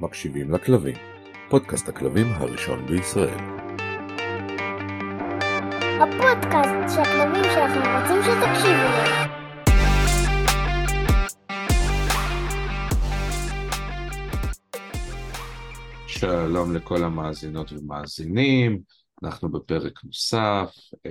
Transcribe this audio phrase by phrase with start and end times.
[0.00, 0.96] מקשיבים לכלבים,
[1.48, 3.38] פודקאסט הכלבים הראשון בישראל.
[6.00, 9.30] הפודקאסט שהכלבים שלכם רוצים שתקשיבו להם.
[16.06, 18.80] שלום לכל המאזינות ומאזינים,
[19.22, 20.70] אנחנו בפרק נוסף
[21.06, 21.10] אה,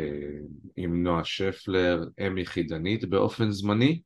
[0.76, 4.02] עם נועה שפלר, אם יחידנית באופן זמני.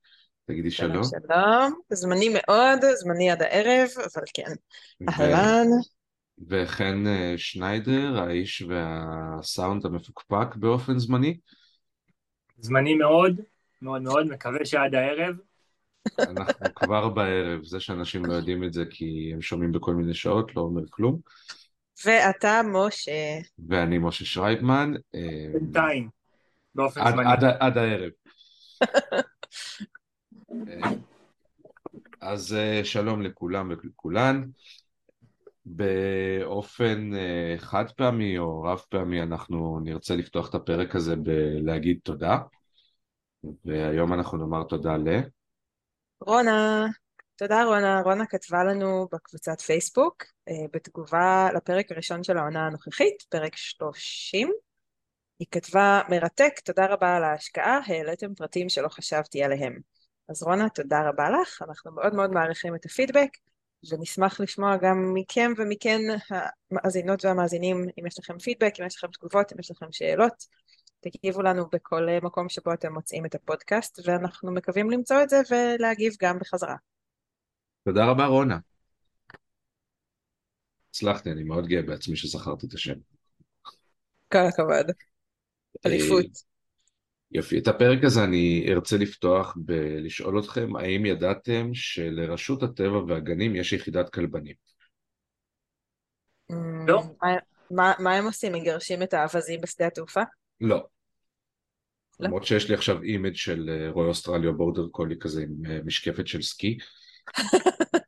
[0.52, 1.04] תגידי שלום.
[1.04, 4.52] שלום, זמני מאוד, זמני עד הערב, אבל כן.
[5.10, 5.68] אהלן.
[6.50, 11.38] וכן אה, שניידר, האיש והסאונד המפוקפק באופן זמני.
[12.58, 13.42] זמני מאוד,
[13.82, 15.36] מאוד מאוד, מקווה שעד הערב.
[16.20, 20.56] אנחנו כבר בערב, זה שאנשים לא יודעים את זה כי הם שומעים בכל מיני שעות,
[20.56, 21.20] לא אומר כלום.
[22.06, 23.40] ואתה משה.
[23.70, 24.94] ואני משה שרייבמן.
[25.16, 26.10] אה, בינתיים,
[26.76, 27.32] באופן עד, זמני.
[27.32, 28.12] עד, עד הערב.
[32.22, 34.44] אז אה, שלום לכולם ולכולן.
[35.66, 42.38] באופן אה, חד פעמי או רב פעמי אנחנו נרצה לפתוח את הפרק הזה בלהגיד תודה.
[43.66, 45.08] והיום אנחנו נאמר תודה ל...
[46.20, 46.86] רונה.
[47.36, 48.02] תודה רונה.
[48.02, 54.52] רונה כתבה לנו בקבוצת פייסבוק, אה, בתגובה לפרק הראשון של העונה הנוכחית, פרק 30.
[55.40, 59.80] היא כתבה, מרתק, תודה רבה על ההשקעה, העליתם פרטים שלא חשבתי עליהם.
[60.32, 63.30] אז רונה, תודה רבה לך, אנחנו מאוד מאוד מעריכים את הפידבק,
[63.90, 69.54] ונשמח לשמוע גם מכם ומכן המאזינות והמאזינים, אם יש לכם פידבק, אם יש לכם תגובות,
[69.54, 70.46] אם יש לכם שאלות,
[71.00, 76.14] תגיבו לנו בכל מקום שבו אתם מוצאים את הפודקאסט, ואנחנו מקווים למצוא את זה ולהגיב
[76.22, 76.76] גם בחזרה.
[77.86, 78.58] תודה רבה רונה.
[80.90, 82.96] הצלחתי, אני מאוד גאה בעצמי שזכרתי את השם.
[84.32, 84.86] כל הכבוד.
[85.86, 86.51] אליפות.
[87.32, 93.74] יופי, את הפרק הזה אני ארצה לפתוח בלשאול אתכם האם ידעתם שלרשות הטבע והגנים יש
[93.74, 94.56] יחידת כלבנים?
[96.88, 97.04] לא.
[97.72, 98.54] מה- הם עושים?
[98.54, 100.22] מגרשים את האווזים בשדה התעופה?
[100.62, 100.70] לא.
[100.70, 100.84] לא?
[102.20, 105.80] למרות שיש לי עכשיו image של אה, רוי אוסטרלי או בורדר קולי כזה עם אה,
[105.86, 106.78] משקפת של סקי,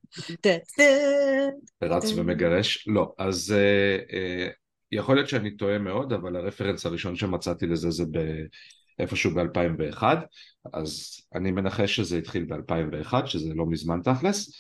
[1.84, 4.48] רץ ומגרש, לא, אז אה,
[4.92, 8.46] יכול להיות שאני טועה מאוד, אבל הרפרנס הראשון שמצאתי לזה זה ב-
[9.00, 10.04] איפשהו ב-2001,
[10.74, 14.52] אז אני מנחש שזה התחיל ב-2001, שזה לא מזמן תכלס.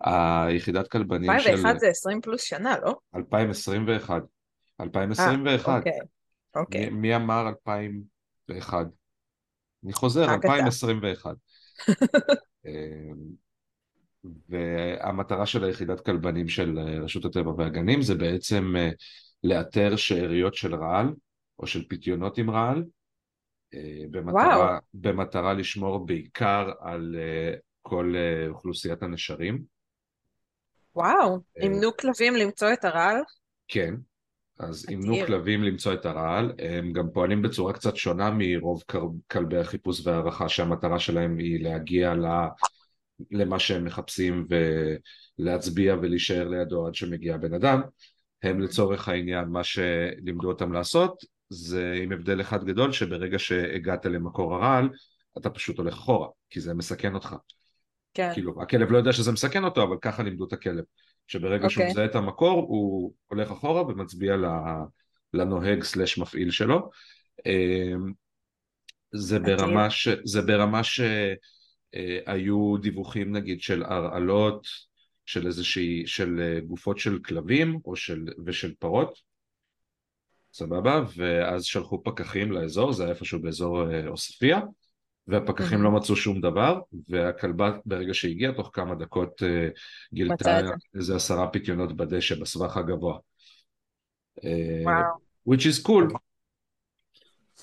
[0.00, 2.94] היחידת כלבנים של 2001 זה 20 פלוס שנה, לא?
[3.16, 4.22] 2021.
[4.80, 5.78] אה, 2021.
[5.78, 5.98] אוקיי.
[6.56, 6.90] אוקיי.
[6.90, 8.86] מי, מי אמר 2001?
[9.84, 10.54] אני חוזר, רק אתה.
[10.54, 11.34] 2021.
[12.66, 12.70] אמ,
[14.48, 18.90] והמטרה של היחידת כלבנים של אה, רשות הטבע והגנים זה בעצם אה,
[19.44, 21.06] לאתר שאריות של רעל
[21.58, 22.82] או של פיתיונות עם רעל אה,
[24.10, 24.78] במטרה, וואו.
[24.94, 29.62] במטרה לשמור בעיקר על אה, כל אה, אוכלוסיית הנשרים.
[30.94, 33.16] וואו, אה, אימנו כלבים למצוא את הרעל?
[33.68, 33.94] כן,
[34.58, 35.26] אז אימנו.
[35.26, 38.82] כלבים למצוא את הרעל, הם גם פועלים בצורה קצת שונה מרוב
[39.30, 42.26] כלבי החיפוש וההערכה שהמטרה שלהם היא להגיע ל...
[43.30, 44.46] למה שהם מחפשים
[45.38, 47.80] ולהצביע ולהישאר לידו עד שמגיע הבן אדם.
[48.42, 54.54] הם לצורך העניין, מה שלימדו אותם לעשות זה עם הבדל אחד גדול שברגע שהגעת למקור
[54.54, 54.88] הרעל
[55.38, 57.36] אתה פשוט הולך אחורה, כי זה מסכן אותך.
[58.14, 58.30] כן.
[58.34, 60.84] כאילו, הכלב לא יודע שזה מסכן אותו, אבל ככה לימדו את הכלב.
[61.26, 61.92] שברגע שהוא אוקיי.
[61.92, 64.36] מזהה את המקור, הוא הולך אחורה ומצביע
[65.34, 66.90] לנוהג סלש מפעיל שלו.
[67.46, 68.12] אמ,
[69.12, 69.38] זה.
[69.38, 70.08] ברמה ש...
[70.24, 74.66] זה ברמה שהיו דיווחים נגיד של הרעלות,
[75.26, 79.29] של איזושהי, של אה, גופות של כלבים או של, ושל פרות,
[80.52, 81.02] סבבה?
[81.16, 84.56] ואז שלחו פקחים לאזור, זה היה איפשהו באזור אה, עוספיא,
[85.26, 85.82] והפקחים.
[85.82, 89.68] לא מצאו שום דבר, והכלבה ברגע שהגיעה תוך כמה דקות אה,
[90.14, 90.60] גילתה.
[90.96, 93.18] איזה עשרה פיתיונות בדשא בסבך הגבוה.
[94.44, 95.14] אה, וואו,
[95.48, 96.18] which is cool,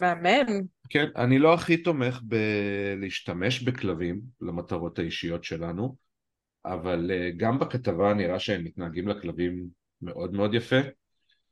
[0.02, 0.62] מהמם.
[0.90, 5.96] כן, אני לא הכי תומך בלהשתמש בכלבים למטרות האישיות שלנו,
[6.66, 9.68] אבל גם בכתבה נראה שהם מתנהגים לכלבים
[10.02, 10.80] מאוד מאוד יפה,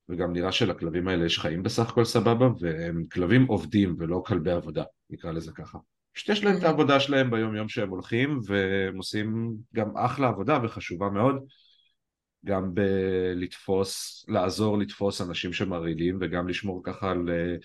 [0.09, 4.83] וגם נראה שלכלבים האלה יש חיים בסך הכל סבבה, והם כלבים עובדים ולא כלבי עבודה,
[5.09, 5.77] נקרא לזה ככה.
[6.13, 6.65] פשוט יש להם את Mhm.
[6.65, 11.35] העבודה שלהם ביום יום שהם הולכים, והם עושים גם אחלה עבודה וחשובה מאוד,
[12.45, 17.55] גם בלתפוס, לעזור לתפוס אנשים שמרעילים, וגם לשמור ככה על אה,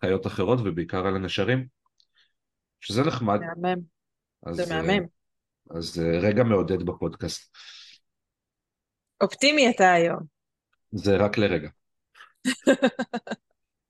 [0.00, 1.66] חיות אחרות, ובעיקר על הנשרים,
[2.80, 3.40] שזה נחמד.
[3.40, 3.80] מהמם.
[4.46, 5.06] אז, זה אה, מהמם.
[5.70, 7.56] אז אה, רגע מעודד בפודקאסט.
[9.20, 10.20] אופטימי אתה היום.
[10.92, 11.68] זה רק לרגע.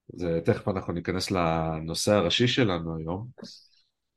[0.09, 3.29] זה תכף אנחנו ניכנס לנושא הראשי שלנו היום,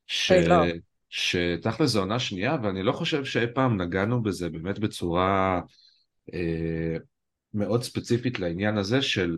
[0.07, 0.31] ש...
[0.31, 0.63] אוי, לא.
[1.09, 5.62] שתכל'ס זו עונה שנייה ואני לא חושב שאי פעם נגענו בזה באמת בצורה
[6.33, 6.97] אה,
[7.53, 9.38] מאוד ספציפית לעניין הזה של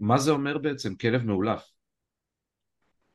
[0.00, 1.62] מה זה אומר בעצם כלב מאולף.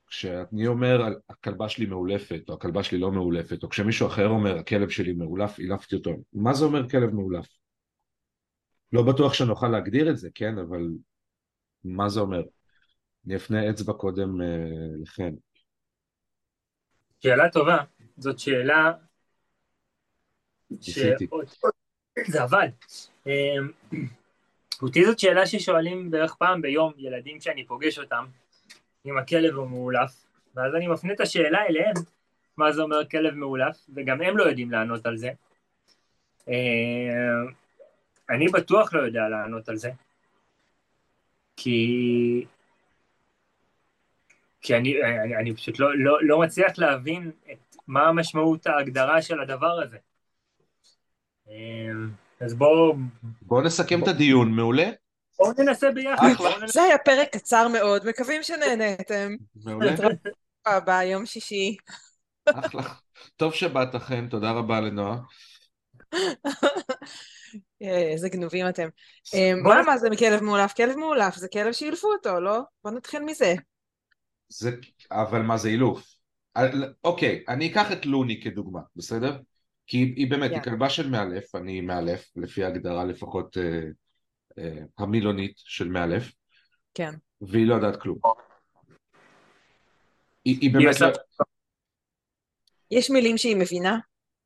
[0.07, 4.89] כשאני אומר הכלבה שלי מאולפת או הכלבה שלי לא מאולפת או כשמישהו אחר אומר הכלב
[4.89, 7.47] שלי מאולף, אילפתי אותו, מה זה אומר כלב מאולף?
[8.93, 10.87] לא בטוח שנוכל להגדיר את זה, כן, אבל
[11.83, 12.41] מה זה אומר?
[13.25, 14.47] אני אפנה אצבע קודם אה,
[15.01, 15.33] לכן.
[17.19, 17.77] שאלה טובה,
[18.17, 18.91] זאת שאלה...
[20.71, 21.27] ניסיתי.
[22.27, 22.67] זה עבד.
[23.27, 23.71] אמ,
[24.81, 28.25] אותי זאת שאלה ששואלים בערך פעם ביום ילדים שאני פוגש אותם,
[29.05, 30.25] אם הכלב הוא מאולף,
[30.55, 31.93] ואז אני מפנה את השאלה אליהם,
[32.57, 35.29] מה זה אומר כלב מאולף, וגם הם לא יודעים לענות על זה.
[38.29, 39.89] אני בטוח לא יודע לענות על זה,
[41.57, 42.45] כי...
[44.61, 49.41] כי אני, אני, אני פשוט לא, לא, לא מצליח להבין את מה המשמעות ההגדרה של
[49.41, 49.97] הדבר הזה.
[51.47, 52.09] אמ,
[52.41, 52.95] אז בואו...
[53.41, 54.89] בואו נסכם את הדיון, מעולה?
[55.37, 56.27] בואו ננסה ביחד.
[56.33, 56.67] אחלה.
[56.67, 59.35] זה היה פרק קצר מאוד, מקווים שנהנתם.
[59.65, 59.95] מעולה?
[60.85, 61.77] ביום שישי.
[62.45, 62.83] אחלה.
[63.35, 65.17] טוב שבאת חן, תודה רבה לנועה.
[67.81, 68.87] אה, איזה גנובים אתם.
[69.33, 70.73] אה, בוא'נה, מה זה מכלב מאולף?
[70.73, 72.59] כלב מאולף זה כלב שאילפו אותו, לא?
[72.83, 73.53] בוא נתחיל מזה.
[74.49, 74.71] זה,
[75.11, 76.17] אבל מה זה אילוף?
[76.53, 79.37] על- אוקיי, אני אקח את לוני כדוגמה, בסדר?
[79.87, 80.61] כי היא, באמת, היא.
[80.61, 83.81] כלבה של מאלף, אני מאלף, לפי ההגדרה לפחות אה,
[84.57, 86.31] אה, המילונית של מאלף,
[86.93, 87.13] כן.
[87.41, 88.17] והיא לא יודעת כלום.
[90.45, 91.07] היא, באמת לא...
[92.91, 93.97] יש מילים שהיא מבינה?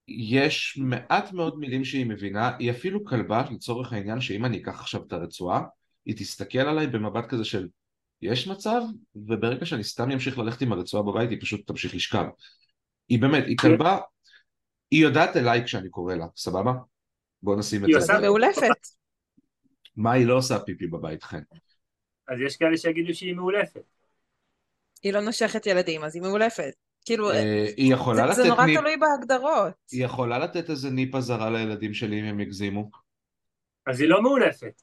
[0.07, 5.01] יש מעט מאוד מילים שהיא מבינה, היא אפילו כלבה, לצורך העניין, שאם אני אקח עכשיו
[5.07, 5.61] את הרצועה,
[6.05, 7.67] היא תסתכל עליי במבט כזה של
[8.21, 8.81] יש מצב,
[9.15, 12.25] וברגע שאני סתם אמשיך ללכת עם הרצועה בבית, היא פשוט תמשיך לשכב.
[13.09, 13.97] היא באמת, היא כלבה,
[14.91, 16.71] היא יודעת אליי כשאני קורא לה, סבבה?
[17.43, 17.99] בוא נשים את היא זה.
[18.01, 18.87] עושה- היא מאולפת.
[19.95, 21.41] מה היא לא עושה פיפי בבית, חן?
[22.27, 23.81] אז יש כאלה שיגידו שהיא מאולפת.
[25.03, 26.73] היא לא נושכת ילדים, אז היא מאולפת.
[27.05, 29.73] כאילו, אה, היא יכולה זה- זה לתת נורא ניפ, תלוי בהגדרות.
[29.91, 32.89] היא יכולה לתת איזה ניפ אזהרה לילדים שלי אם הם יגזימו.
[33.87, 34.81] אז היא לא מאולפת.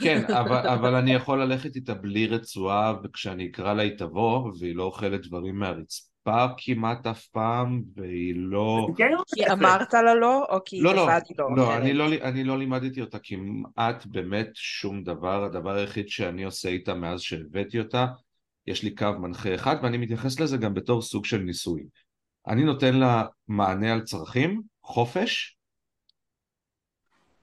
[0.00, 4.76] כן, אבל, אבל אני יכול ללכת איתה בלי רצועה, וכשאני אקרא לה היא תבוא, והיא
[4.76, 8.88] לא אוכלת דברים מהרצפה כמעט אף פעם, והיא לא...
[8.96, 9.52] כן כי.
[9.52, 11.06] אמרת לה לא, או כי לא, לא,
[11.38, 11.76] לא לא?
[11.76, 16.94] אני לא, אני לא לימדתי אותה כמעט באמת שום דבר, הדבר היחיד שאני עושה איתה
[16.94, 18.06] מאז שהבאתי אותה,
[18.66, 21.86] יש לי קו מנחה אחד, ואני מתייחס לזה גם בתור סוג של ניסוי.
[22.48, 25.56] אני נותן לה מענה על צרכים, חופש,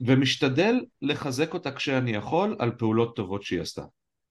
[0.02, 3.84] ומשתדל לחזק אותה כשאני יכול על פעולות טובות שהיא עשתה.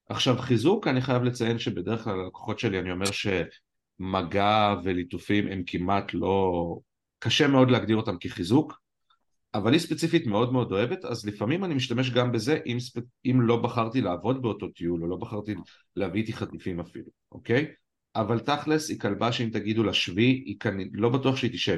[0.09, 6.13] עכשיו חיזוק, אני חייב לציין שבדרך כלל ללקוחות שלי אני אומר שמגע וליטופים הם כמעט
[6.13, 6.77] לא...
[7.19, 8.82] קשה מאוד להגדיר אותם כחיזוק,
[9.53, 13.01] אבל היא ספציפית מאוד מאוד אוהבת, אז לפעמים אני משתמש גם בזה אם, ספ...
[13.25, 15.55] אם לא בחרתי לעבוד באותו טיול, או לא בחרתי
[15.95, 17.73] להביא איתי חטיפים אפילו, אוקיי?
[18.15, 21.77] אבל תכלס היא כלבה שאם תגידו לה שבי, היא כאן, לא בטוח שהיא תשב.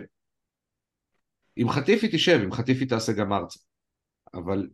[1.55, 3.59] עם חטיף היא תשב, עם חטיף היא תעשה גם ארצה.
[4.33, 4.67] אבל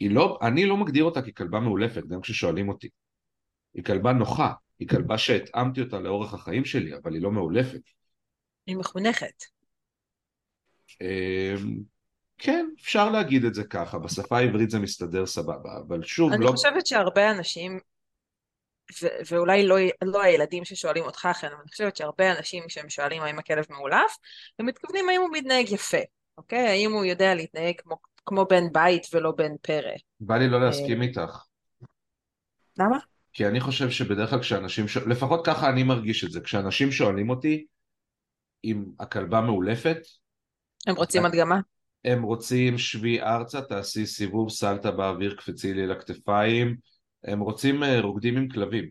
[0.00, 2.88] לא, אני לא מגדיר אותה ככלבה מאולפת, גם כששואלים אותי.
[3.74, 7.82] היא כלבה נוחה, היא כלבה שהתאמתי אותה לאורך החיים שלי, אבל היא לא מאולפת.
[8.66, 9.44] היא מחונכת.
[12.38, 16.50] כן, אפשר להגיד את זה ככה, בשפה העברית זה מסתדר סבבה, אבל שוב, אני לא...
[16.50, 17.78] חושבת שהרבה אנשים,
[19.02, 23.22] ו- ואולי לא, לא הילדים ששואלים אותך, חן, אבל אני חושבת שהרבה אנשים כשהם שואלים
[23.22, 24.16] האם הכלב מאולף,
[24.58, 25.98] הם מתכוונים האם הוא מתנהג יפה,
[26.38, 26.68] אוקיי?
[26.68, 29.92] האם הוא יודע להתנהג כמו, כמו בן בית ולא בן פרא.
[30.20, 31.44] בא לי לא אה, להסכים איתך,
[32.78, 32.98] למה?
[33.32, 34.96] כי אני חושב שבדרך כלל כשאנשים, ש...
[34.96, 37.66] לפחות ככה אני מרגיש את זה, כשאנשים שואלים אותי
[38.64, 39.98] אם הכלבה מאולפת,
[40.86, 41.60] הם רוצים אה, הדגמה?
[42.04, 46.76] הם רוצים שבי ארצה, תעשי סיבוב סלטה באוויר, קפצי לי לכתפיים,
[47.24, 48.88] הם רוצים אה, רוקדים עם כלבים,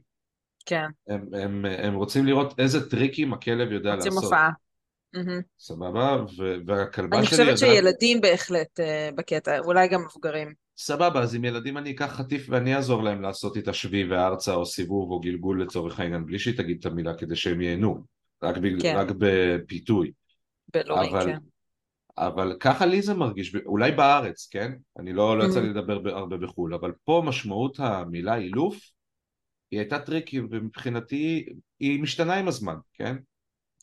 [0.65, 4.49] כן, הם, הם, הם רוצים לראות איזה טריקים הכלב יודע רוצים לעשות, הופעה.
[5.13, 5.41] מהמם.
[5.59, 6.17] סבבה?
[6.37, 10.53] ו- והכלבה אני שלי חושבת יודעת, שילדים בהחלט אה, בקטע, אולי גם מבוגרים.
[10.77, 14.65] סבבה, אז עם ילדים אני אקח חטיף ואני אעזור להם לעשות איתה שב וארצה או
[14.65, 18.03] סיבוב או גלגול לצורך העניין, בלי שהיא תגיד את המילה כדי שהם ייהנו,
[18.43, 18.95] רק, בגלל, כן.
[18.97, 20.11] רק בפיתוי.
[20.73, 21.37] בלורים, אבל, כן.
[22.17, 24.71] אבל ככה לי זה מרגיש, אולי בארץ, כן?
[24.99, 25.69] אני לא, לא יצא לי Mhm.
[25.69, 28.89] לדבר ב- הרבה בחו"ל, אבל פה משמעות המילה אילוף
[29.71, 31.45] היא הייתה tricky ומבחינתי
[31.79, 33.15] היא משתנה עם הזמן, כן?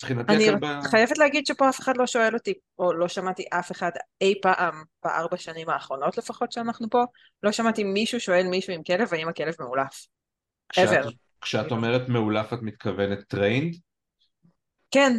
[0.02, 0.80] מבחינתי אני הכלבה...
[0.90, 4.82] חייבת להגיד שפה אף אחד לא שואל אותי, או לא שמעתי אף אחד אי פעם,
[5.04, 7.04] בארבע שנים האחרונות לפחות שאנחנו פה,
[7.42, 10.06] לא שמעתי מישהו שואל מישהו עם כלב, האם הכלב מאולף.
[10.68, 11.06] כשאת.
[11.40, 13.76] כשאת אומרת מאולף את מתכוונת trained?
[14.90, 15.12] כן,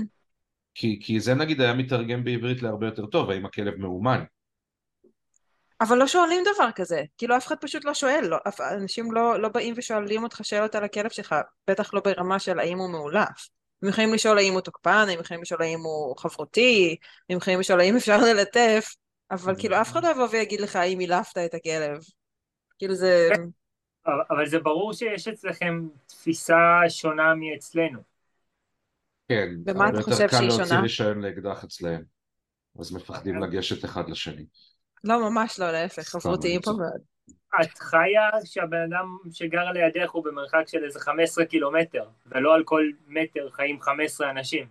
[0.75, 4.23] כי, כי זה נגיד היה מתרגם בעברית להרבה יותר טוב, האם הכלב מאומן?
[5.81, 9.41] אבל לא שואלים דבר כזה, כאילו אף אחד פשוט לא שואל, לא, אף, אנשים לא,
[9.41, 11.35] לא באים ושואלים אותך שאלות על הכלב שלך,
[11.69, 13.49] בטח לא ברמה של האם הוא מאולף.
[13.83, 16.95] הם יכולים לשאול האם הוא תוקפן, הם יכולים לשאול האם הוא חברותי,
[17.29, 18.95] הם יכולים לשאול האם אפשר ללטף,
[19.31, 21.99] אבל כאילו אף אחד לא יבוא ויגיד לך האם אילפת את הכלב.
[22.79, 23.29] כאילו זה...
[24.05, 26.57] אבל- אבל זה ברור שיש אצלכם תפיסה
[26.89, 28.10] שונה מאצלנו.
[29.31, 30.81] כן, ומה הרבה אתה יותר חושב קל שהיא להוציא שונה?
[30.81, 32.03] רישיון לאקדח אצלהם.
[32.79, 34.45] אז מפחדים לגשת אחד לשני.
[35.03, 36.71] לא, ממש לא, להפך, חברותיים פה.
[36.71, 37.01] מאוד.
[37.61, 42.89] את חיה שהבן אדם שגר לידך הוא במרחק של איזה 15 קילומטר, ולא על כל
[43.07, 44.67] מטר חיים 15 אנשים.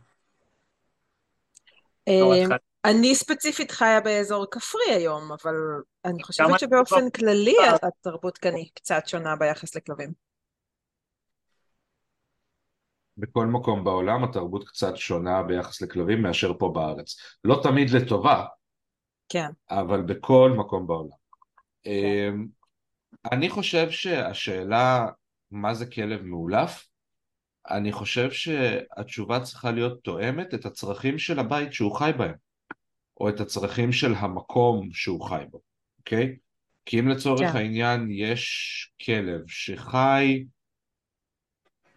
[2.08, 2.56] לא אה, חיה.
[2.84, 5.54] אני ספציפית חיה באזור כפרי היום, אבל
[6.04, 10.29] אני חושבת שבאופן כללי התרבות כאן היא קצת שונה ביחס לכלבים.
[13.20, 17.16] בכל מקום בעולם התרבות קצת שונה ביחס לכלבים מאשר פה בארץ.
[17.44, 18.44] לא תמיד לטובה,
[19.28, 19.50] כן.
[19.70, 21.16] אבל בכל מקום בעולם.
[21.86, 22.46] אמ,
[23.32, 25.06] אני חושב שהשאלה
[25.50, 26.86] מה זה כלב מאולף,
[27.70, 32.34] אני חושב שהתשובה צריכה להיות תואמת את הצרכים של הבית שהוא חי בהם,
[33.20, 35.60] או את הצרכים של המקום שהוא חי בו,
[35.98, 36.36] אוקיי?
[36.86, 37.56] כי אם לצורך כן.
[37.56, 40.44] העניין יש כלב שחי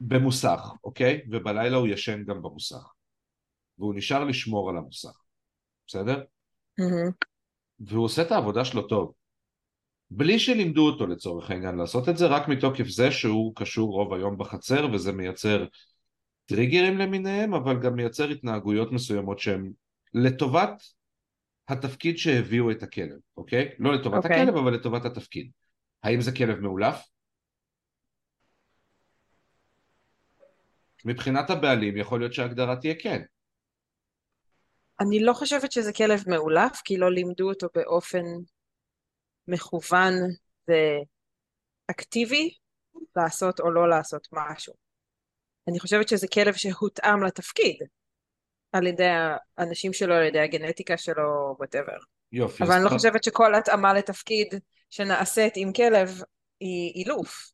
[0.08, 1.22] במוסך, אוקיי?
[1.32, 2.94] ובלילה הוא ישן גם במוסך,
[3.78, 5.22] והוא נשאר לשמור על המוסך,
[5.88, 6.22] בסדר?
[6.78, 7.12] מהמם.
[7.80, 9.14] והוא עושה את העבודה שלו טוב.
[10.12, 14.38] בלי שלימדו אותו לצורך העניין לעשות את זה, רק מתוקף זה שהוא קשור רוב היום
[14.38, 15.66] בחצר וזה מייצר
[16.46, 19.72] טריגרים למיניהם, אבל גם מייצר התנהגויות מסוימות שהן
[20.14, 20.84] לטובת
[21.68, 23.70] התפקיד שהביאו את הכלב, אוקיי?
[23.80, 24.42] לא לטובת אוקיי.
[24.42, 25.52] הכלב, אבל לטובת התפקיד.
[26.04, 27.13] האם זה כלב מאולף?
[31.06, 33.22] מבחינת הבעלים יכול להיות שההגדרה תהיה כן.
[35.00, 38.24] אני לא חושבת שזה כלב מאולף, כי לא לימדו אותו באופן
[39.48, 40.14] מכוון
[41.90, 42.54] ואקטיבי
[43.16, 44.74] לעשות או לא לעשות משהו.
[45.68, 47.78] אני חושבת שזה כלב שהותאם לתפקיד
[48.72, 49.10] על ידי
[49.58, 52.04] האנשים שלו, על ידי הגנטיקה שלו, whatever.
[52.32, 52.64] יופי.
[52.64, 54.48] אבל אני לא חושבת שכל התאמה לתפקיד
[54.90, 56.22] שנעשית עם כלב
[56.60, 57.52] היא אילוף.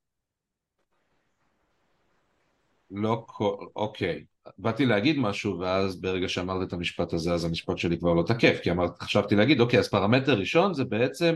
[2.91, 3.55] לא כל...
[3.75, 4.23] אוקיי.
[4.57, 8.59] באתי להגיד משהו, ואז ברגע שאמרת את המשפט הזה, אז המשפט שלי כבר לא תקף,
[8.63, 11.35] כי אמרת, חשבתי להגיד, אוקיי, אז פרמטר ראשון זה בעצם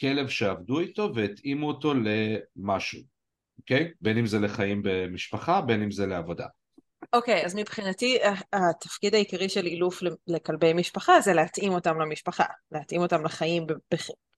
[0.00, 3.00] כלב שעבדו איתו והתאימו אותו למשהו,
[3.58, 3.90] אוקיי?
[4.00, 6.46] בין אם זה לחיים במשפחה, בין אם זה לעבודה.
[7.12, 13.00] אוקיי, אז מבחינתי ה- התפקיד העיקרי של אילוף לכלבי משפחה זה להתאים אותם למשפחה, להתאים
[13.00, 13.66] אותם לחיים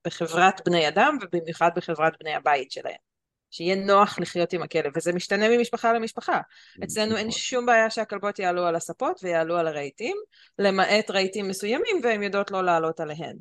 [0.07, 3.14] בחברת בני אדם ובמיוחד בחברת בני הבית שלהם.
[3.55, 6.41] שיהיה נוח לחיות עם הכלב, וזה משתנה ממשפחה למשפחה.
[6.85, 7.39] אצלנו אין נכון.
[7.39, 10.17] שום בעיה שהכלבות יעלו על הספות ויעלו על הרהיטים,
[10.59, 13.37] למעט רהיטים מסוימים והן יודעות לא לעלות עליהן.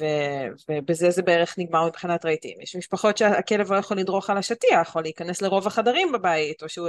[0.00, 2.60] ו- ובזה זה בערך נגמר מבחינת רהיטים.
[2.60, 6.88] יש משפחות שהכלב לא יכול לדרוך על השטיח, או להיכנס לרוב החדרים בבית, או שהוא...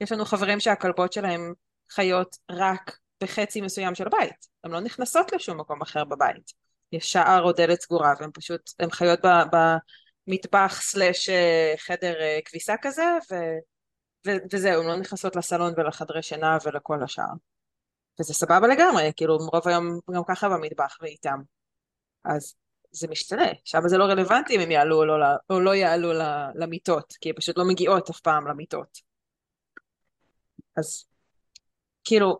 [0.00, 1.52] יש לנו חברים שהכלבות שלהם
[1.90, 4.46] חיות רק בחצי מסוים של הבית.
[4.64, 6.52] הן לא נכנסות לשום מקום אחר בבית.
[6.92, 9.76] יש שער או דלת סגורה, והן פשוט, הן חיות ב-
[10.28, 13.34] במטבח סלאש אה, חדר אה, כביסה כזה, ו...
[14.26, 17.32] ו- וזהו, הן לא נכנסות לסלון ולחדרי שינה ולכל השאר.
[18.20, 21.38] וזה סבבה לגמרי, כאילו רוב היום גם ככה במטבח ואיתם.
[22.24, 22.54] אז
[22.90, 26.08] זה משתנה, שם זה לא רלוונטי אם הם יעלו או לא, או לא יעלו
[26.54, 28.98] למיטות, כי הן פשוט לא מגיעות אף פעם למיטות.
[30.76, 31.06] אז
[32.04, 32.38] כאילו,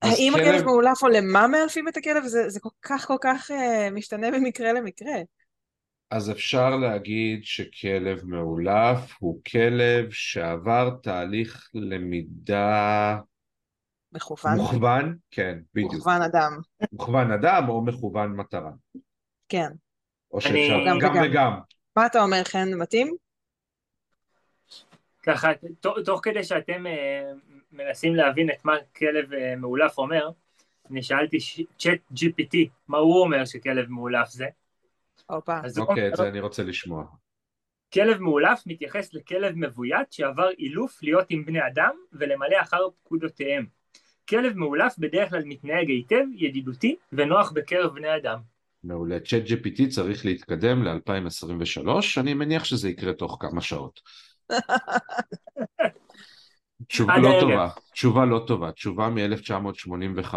[0.00, 3.16] אז האם כלב- הכלב מאולף או למה מאלפים את הכלב, זה, זה כל כך כל
[3.20, 5.14] כך uh, משתנה ממקרה למקרה.
[6.10, 13.18] אז אפשר להגיד שכלב מאולף הוא כלב שעבר תהליך למידה
[14.12, 16.58] מכוון, מוכוון, כן, בדיוק, מוכוון אדם,
[16.92, 18.70] מוכוון אדם או מכוון מטרה,
[19.48, 19.68] כן.
[20.32, 21.24] או אני- שאפשר גם גם וגם.
[21.30, 21.52] וגם.
[21.96, 23.16] מה אתה אומר, חן, מתאים?
[25.22, 25.48] ככה,
[25.80, 27.32] תוך, תוך כדי שאתם אה,
[27.72, 30.30] מנסים להבין את מה כלב אה, מאולף אומר,
[30.90, 32.56] אני שאלתי ש- צ'אט GPT,
[32.88, 34.46] מה הוא אומר שכלב מאולף זה?
[35.78, 37.04] אוקיי, את זה אני רוצה לשמוע.
[37.94, 43.66] כלב מאולף מתייחס לכלב מבוית שעבר אילוף להיות עם בני אדם ולמלא אחר פקודותיהם.
[44.28, 48.38] כלב מאולף בדרך כלל מתנהג היטב, ידידותי ונוח בקרב בני אדם.
[48.84, 49.20] מעולה.
[49.20, 51.88] צ'אט GPT צריך להתקדם ל-2023,
[52.20, 54.00] אני מניח שזה יקרה תוך כמה שעות.
[56.88, 57.40] תשובה לא.
[57.40, 60.34] טובה, תשובה לא טובה, תשובה מ-1985,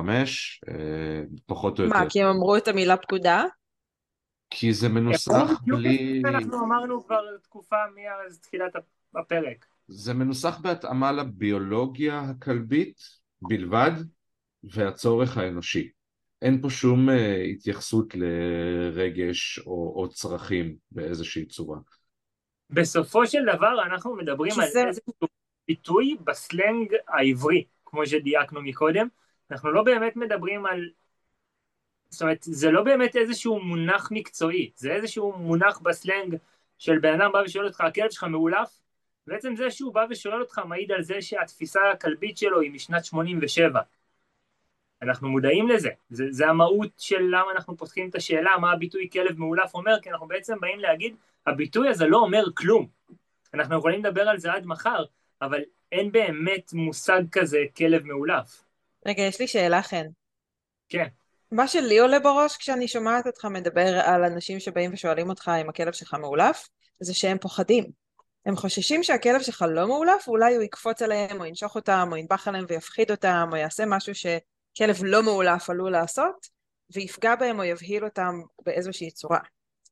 [1.46, 3.46] פחות או יותר, מה, כי הם אמרו את המילה פקודה?
[4.50, 6.22] כי זה מנוסח בלי...
[6.26, 8.72] אנחנו אמרנו כבר תקופה מאז תחילת
[9.16, 9.66] הפרק.
[9.88, 12.98] זה מנוסח בהתאמה לביולוגיה הכלבית
[13.42, 13.92] בלבד
[14.64, 15.90] והצורך האנושי.
[16.42, 21.80] אין פה שום אה, התייחסות לרגש או, או צרכים באיזושהי צורה.
[22.70, 25.14] בסופו של דבר אנחנו מדברים על שזה- איזשהו
[25.68, 29.08] ביטוי בסלנג העברי, כמו שדייקנו מקודם.
[29.52, 30.90] אנחנו לא באמת מדברים על...
[32.10, 36.36] זאת אומרת, זה לא באמת איזשהו מונח מקצועי, זה איזשהו מונח בסלנג
[36.78, 38.82] של בן אדם בא ושואל אותך, הכלב שלך מאולף?
[39.28, 43.82] בעצם זה שהוא בא ושואל אותך מעיד על זה שהתפיסה הכלבית שלו היא משנת 87.
[45.02, 49.40] אנחנו מודעים לזה, זה, זה המהות של למה אנחנו פותחים את השאלה מה הביטוי כלב
[49.40, 51.16] מאולף אומר, כי אנחנו בעצם באים להגיד,
[51.48, 52.88] הביטוי הזה לא אומר כלום.
[53.54, 55.04] אנחנו יכולים לדבר על זה עד מחר,
[55.42, 55.62] אבל
[55.92, 58.64] אין באמת מושג כזה כלב מאולף.
[59.06, 60.06] רגע, יש לי שאלה, חן.
[60.90, 61.08] כן.
[61.52, 65.94] מה שלי עולה בראש כשאני שומעת אותך מדבר על אנשים שבאים ושואלים אותך אם הכלב
[65.94, 66.68] שלך מאולף,
[67.00, 67.92] זה שהם פוחדים.
[68.46, 72.48] הם חוששים שהכלב שלך לא מאולף, ואולי הוא יקפוץ עליהם, או ינשוך אותם, או ינבח
[72.48, 76.48] עליהם ויפחיד אותם, או יעשה משהו שכלב לא מאולף עלול לעשות,
[76.94, 79.40] ויפגע בהם או יבהיל אותם באיזושהי צורה.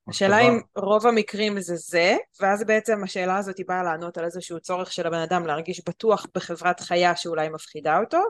[0.07, 0.39] השאלה.
[0.39, 4.91] אם רוב המקרים זה זה, ואז בעצם השאלה הזאת היא באה לענות על איזשהו צורך
[4.91, 8.21] של הבן אדם להרגיש בטוח בחברת חיה שאולי מפחידה אותו,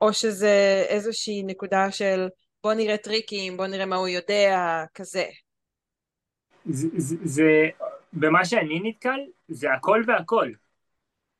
[0.00, 2.28] או שזה איזושהי נקודה של
[2.62, 5.24] בוא נראה טריקים, בוא נראה מה הוא יודע, כזה.
[6.64, 7.68] זה, זה, זה
[8.12, 10.52] במה שאני נתקל, זה הכל והכל.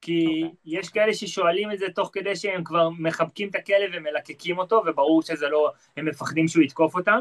[0.00, 0.48] כי אוקיי.
[0.48, 0.54] okay.
[0.64, 5.22] יש כאלה ששואלים את זה תוך כדי שהם כבר מחבקים את הכלב ומלקקים אותו, וברור
[5.22, 7.20] שזה לא, הם מפחדים שהוא יתקוף אותם.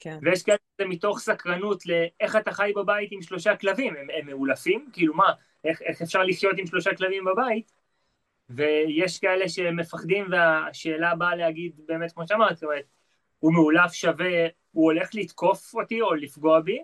[0.00, 0.18] כן.
[0.22, 4.88] ויש כאלה שזה מתוך סקרנות לאיך אתה חי בבית עם שלושה כלבים, הם, הם מאולפים?
[4.92, 5.32] כאילו מה,
[5.64, 7.72] איך, איך אפשר לחיות עם שלושה כלבים בבית?
[8.50, 12.84] ויש כאלה שמפחדים והשאלה באה להגיד באמת כמו שאמרת, זאת אומרת,
[13.44, 16.78] הוא מאולף שווה, הוא הולך לתקוף אותי או לפגוע בי,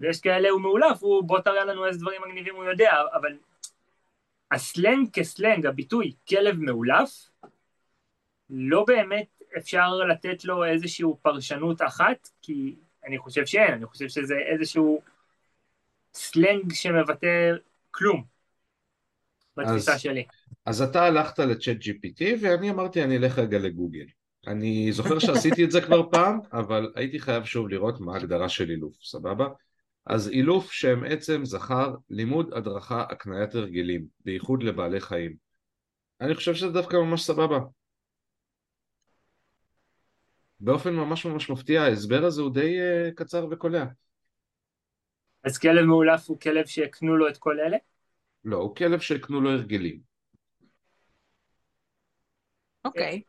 [0.00, 3.36] ויש כאלה הוא מאולף, הוא בוא תראה לנו איזה דברים מגניבים הוא יודע, אבל
[4.50, 7.30] הסלנג כסלנג, הביטוי כלב מאולף,
[8.50, 14.34] לא באמת אפשר לתת לו איזושהי פרשנות אחת, כי אני חושב שאין, אני חושב שזה
[14.52, 15.02] איזשהו
[16.14, 17.52] סלנג שמבטא
[17.90, 18.24] כלום
[19.56, 20.24] בתפיסה אז- שלי.
[20.66, 24.06] אז אתה הלכת לצ'אט GPT ואני אמרתי אני אלך רגע לגוגל.
[24.48, 28.70] אני זוכר שעשיתי את זה כבר פעם, אבל הייתי חייב שוב לראות מה ההגדרה של
[28.70, 29.48] אילוף, סבבה?
[30.06, 35.36] אז אילוף שם עצם זכר לימוד הדרכה הקניית הרגלים, בייחוד לבעלי חיים.
[36.20, 37.58] אני חושב שזה דווקא ממש סבבה.
[40.60, 43.84] באופן ממש ממש מפתיע, ההסבר הזה הוא די uh, קצר וקולע.
[45.44, 47.76] אז כלב מאולף הוא כלב שהקנו לו את כל אלה?
[48.44, 50.00] לא, הוא כלב שהקנו לו הרגלים.
[52.84, 53.22] אוקיי.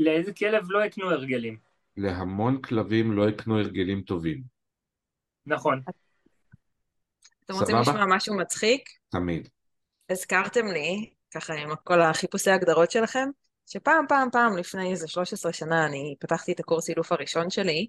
[0.00, 1.56] לאיזה כלב לא הקנו הרגלים?
[1.96, 4.42] להמון כלבים לא הקנו הרגלים טובים.
[5.46, 5.82] נכון.
[7.44, 7.80] אתם רוצים סבבה?
[7.80, 8.88] לשמוע משהו מצחיק?
[9.08, 9.48] תמיד.
[10.10, 13.28] הזכרתם לי, ככה עם כל החיפושי הגדרות שלכם,
[13.66, 17.86] שפעם פעם פעם לפני איזה 13 שנה אני פתחתי את הקורס אילוף הראשון שלי,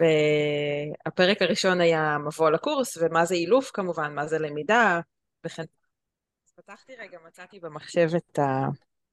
[0.00, 5.00] והפרק הראשון היה מבוא לקורס, ומה זה אילוף כמובן, מה זה למידה,
[5.46, 5.64] וכן.
[6.46, 8.66] אז פתחתי רגע, מצאתי במחשב את, ה,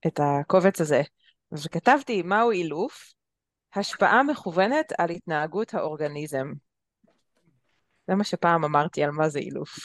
[0.07, 1.01] את הקובץ הזה,
[1.53, 3.13] וכתבתי מהו אילוף?
[3.75, 6.51] השפעה מכוונת על התנהגות האורגניזם.
[8.07, 9.77] זה מה שפעם אמרתי על מה זה אילוף.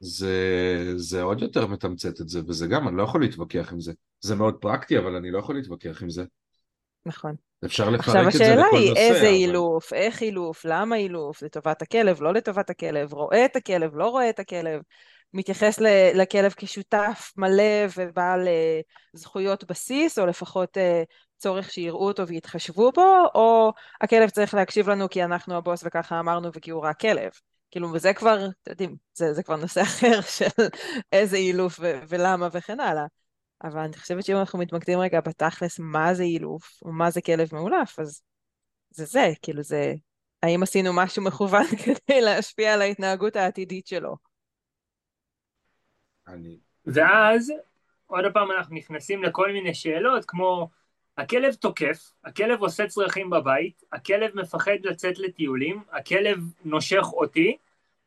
[0.00, 0.36] זה,
[0.96, 3.92] זה עוד יותר מתמצת את זה, וזה גם, אני לא יכול להתווכח עם זה.
[4.20, 6.24] זה מאוד פרקטי, אבל אני לא יכול להתווכח עם זה.
[7.06, 7.34] נכון.
[7.64, 9.26] אפשר לפרק עכשיו את זה השאלה לכל היא נושא, איזה אבל...
[9.26, 14.30] אילוף, איך אילוף, למה אילוף, לטובת הכלב, לא לטובת הכלב, רואה את הכלב, לא רואה
[14.30, 14.82] את הכלב,
[15.34, 15.78] מתייחס
[16.14, 18.80] לכלב כשותף מלא ובעל אה,
[19.12, 21.02] זכויות בסיס, או לפחות אה,
[21.38, 26.50] צורך שיראו אותו ויתחשבו בו, או הכלב צריך להקשיב לנו כי אנחנו הבוס וככה אמרנו
[26.54, 27.30] וכי הוא רק כלב.
[27.70, 30.66] כאילו, וזה כבר, אתם יודעים, זה, זה כבר נושא אחר של
[31.12, 33.06] איזה אילוף ו- ולמה וכן הלאה.
[33.64, 37.48] אבל אני חושבת שאם אנחנו מתמקדים רגע בתכלס מה זה אילוף, או מה זה כלב
[37.52, 38.22] מאולף, אז
[38.90, 39.94] זה זה, כאילו זה,
[40.42, 44.31] האם עשינו משהו מכוון כדי להשפיע על ההתנהגות העתידית שלו?
[46.32, 46.56] אני...
[46.86, 47.52] ואז
[48.06, 50.68] עוד פעם אנחנו נכנסים לכל מיני שאלות כמו
[51.18, 57.56] הכלב תוקף, הכלב עושה צרכים בבית, הכלב מפחד לצאת לטיולים, הכלב נושך אותי,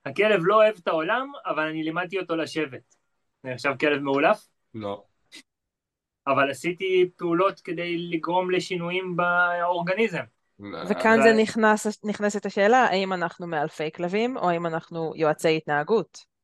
[0.05, 2.95] הכלב לא אוהב את העולם, אבל אני לימדתי אותו לשבת.
[3.43, 5.03] זה עכשיו כלב מאולף, לא.
[6.27, 10.23] אבל עשיתי פעולות כדי לגרום לשינויים באורגניזם.
[10.89, 16.34] וכאן אבל- זה נכנס, נכנסת השאלה, האם אנחנו מאלפי כלבים, או האם אנחנו יועצי התנהגות?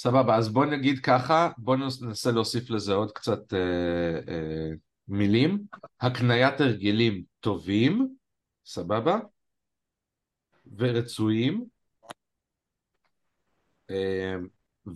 [0.00, 4.70] סבבה, אז בוא נגיד ככה, בוא ננסה להוסיף לזה עוד קצת אה, אה,
[5.08, 5.64] מילים.
[6.00, 8.14] הקניית הרגלים טובים,
[8.64, 9.18] סבבה?
[10.76, 11.64] ורצויים
[13.90, 14.34] אה,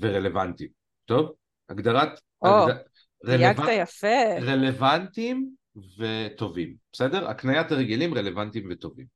[0.00, 0.70] ורלוונטיים.
[1.04, 1.32] טוב?
[1.68, 2.20] הגדרת...
[2.42, 2.76] או, הגד...
[3.24, 4.38] דייקת יפה.
[4.40, 5.54] רלוונטיים
[5.98, 7.28] וטובים, בסדר?
[7.28, 9.06] הקניית הרגלים רלוונטיים וטובים,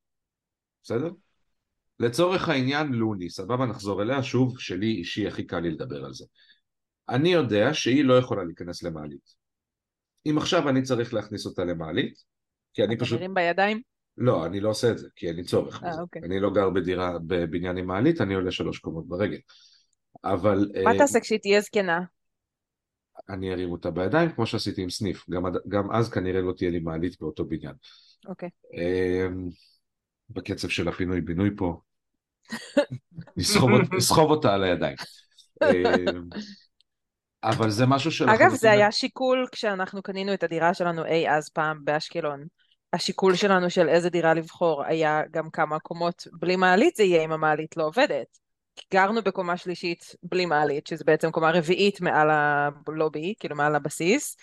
[0.83, 1.09] בסדר?
[1.99, 6.25] לצורך העניין לוני, סבבה נחזור אליה, שוב, שלי אישי הכי קל לי לדבר על זה.
[7.09, 9.35] אני יודע שהיא לא יכולה להיכנס למעלית.
[10.25, 12.13] אם עכשיו אני צריך להכניס אותה למעלית,
[12.73, 13.17] כי אני פשוט...
[13.19, 13.81] מרים בידיים?
[14.17, 15.99] לא, אני לא עושה את זה, כי אין לי צורך אה.
[16.01, 16.21] אוקיי.
[16.25, 19.39] אני לא גר בדירה, בבניין עם מעלית, אני עולה שלוש קומות ברגל.
[20.23, 21.99] אבל מה אה, תעשה כשהיא תהיה זקנה?
[23.29, 25.29] אני ארים אותה בידיים, כמו שעשיתי עם סניף.
[25.29, 27.73] גם, גם אז כנראה לא תהיה לי מעלית באותו בניין.
[28.27, 28.49] אוקיי.
[28.73, 29.49] אמ,
[30.29, 31.81] בקצב של הפינוי-בינוי פה,
[33.37, 34.95] נסחוב נסחוב אותה על הידיים.
[35.63, 36.23] אמ,
[37.43, 41.49] אבל זה משהו אגב, שלחלוטין- זה היה שיקול כשאנחנו קנינו את הדירה שלנו אי אז
[41.49, 42.43] פעם באשקלון.
[42.93, 47.31] השיקול שלנו של איזה דירה לבחור היה גם כמה קומות בלי מעלית זה יהיה אם
[47.31, 48.37] המעלית לא עובדת.
[48.93, 54.37] גרנו בקומה שלישית בלי מעלית, שזה בעצם קומה רביעית מעל הלובי, כאילו מעל הבסיס,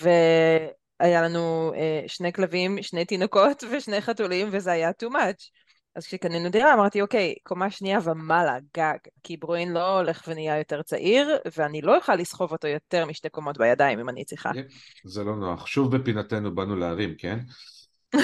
[0.00, 5.50] והיה לנו אה, שני כלבים, שני תינוקות ושני חתולים, וזה היה too much.
[5.94, 10.82] אז כשקנינו דירה אמרתי, אוקיי, קומה שנייה ומעלה, גג, כי ברואין לא הולך ונהיה יותר
[10.82, 14.50] צעיר, ואני לא אוכל לסחוב אותו יותר משתי קומות בידיים אם אני צריכה.
[15.04, 15.66] זה לא נוח.
[15.66, 17.38] שוב בפינתנו באנו להרים, כן?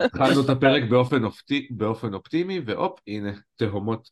[0.00, 4.10] התחלנו את הפרק באופן, אופטי, באופן אופטימי, והופ, הנה, תהומות,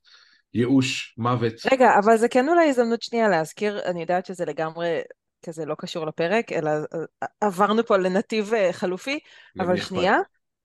[0.55, 1.53] ייאוש, מוות.
[1.73, 5.01] רגע, אבל זה כן אולי הזדמנות שנייה להזכיר, אני יודעת שזה לגמרי
[5.47, 9.19] כזה לא קשור לפרק, אלא אה, עברנו פה לנתיב אה, חלופי,
[9.61, 9.77] אבל?
[9.77, 10.17] שנייה,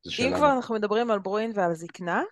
[0.06, 0.38] אם שלנו.
[0.38, 2.24] כבר אנחנו מדברים על ברואין ועל זקנה,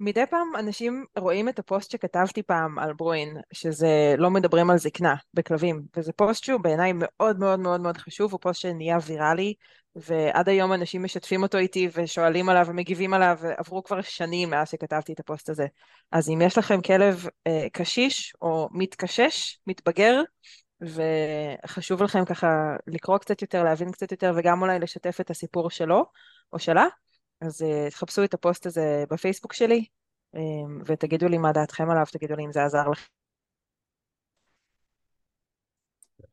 [0.00, 5.14] מדי פעם אנשים רואים את הפוסט שכתבתי פעם על ברואין, שזה לא מדברים על זקנה
[5.34, 9.54] בכלבים, וזה פוסט שהוא בעיניי מאוד מאוד מאוד מאוד חשוב, הוא פוסט שנהיה ויראלי,
[9.96, 15.12] ועד היום אנשים משתפים אותו איתי ושואלים עליו ומגיבים עליו, ועברו כבר שנים מאז שכתבתי
[15.12, 15.66] את הפוסט הזה.
[16.12, 20.22] אז אם יש לכם כלב אה, קשיש או מתקשש, מתבגר,
[20.80, 26.04] וחשוב לכם ככה לקרוא קצת יותר, להבין קצת יותר, וגם אולי לשתף את הסיפור שלו
[26.52, 26.86] או שלה,
[27.40, 29.84] אז uh, תחפשו את הפוסט הזה בפייסבוק שלי,
[30.36, 30.38] um,
[30.86, 33.06] ותגידו לי מה דעתכם עליו, תגידו לי אם זה עזר לכם.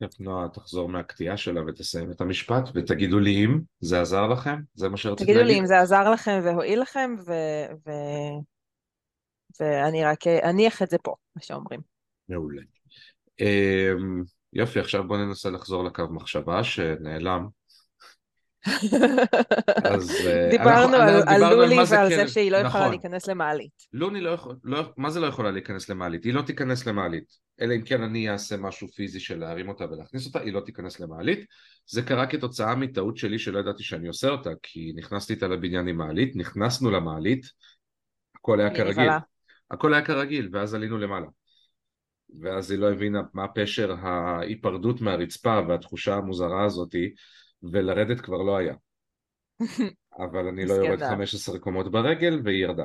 [0.00, 4.88] תכף נועה תחזור מהקטיעה שלה ותסיים את המשפט, ותגידו לי אם זה עזר לכם, זה
[4.88, 5.54] מה שרציתי תגידו להגיד.
[5.54, 7.32] לי אם זה עזר לכם והועיל לכם, ו...
[7.86, 7.90] ו...
[9.60, 11.80] ואני רק אניח את זה פה, מה שאומרים.
[12.28, 12.62] מעולה.
[13.40, 17.48] אמ, יופי, עכשיו בוא ננסה לחזור לקו מחשבה שנעלם.
[19.84, 22.26] אז אה, דיברנו אנחנו- על, על לולי זה ועל כלב.
[22.26, 22.90] זה שהיא לא יכולה נכון.
[22.90, 23.70] להיכנס למעלית.
[23.92, 26.24] לוני לא יכול, לא, מה זה לא יכולה להיכנס למעלית?
[26.24, 27.46] היא לא תיכנס למעלית.
[27.60, 31.00] אלא אם כן אני אעשה משהו פיזי של להרים אותה ולהכניס אותה, היא לא תיכנס
[31.00, 31.44] למעלית.
[31.86, 35.96] זה קרה כתוצאה מטעות שלי שלא ידעתי שאני עושה אותה, כי נכנסתי איתה לבניין עם
[35.96, 37.46] מעלית, נכנסנו למעלית,
[38.36, 39.10] הכל היה כרגיל.
[39.70, 41.26] הכל היה כרגיל, ואז עלינו למעלה.
[42.40, 47.14] ואז היא לא הבינה מה פשר ההיפרדות מהרצפה והתחושה המוזרה הזאתי,
[47.62, 48.74] ולרדת כבר לא היה.
[50.24, 51.10] אבל אני לא יורד מסכנה.
[51.10, 52.84] 15 קומות ברגל, והיא ירדה.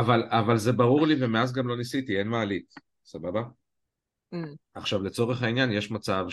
[0.00, 2.74] אבל, אבל זה ברור לי, ומאז גם לא ניסיתי, אין מעלית,
[3.04, 3.42] סבבה?
[4.34, 4.38] Mm,
[4.74, 6.26] עכשיו, לצורך העניין, יש מצב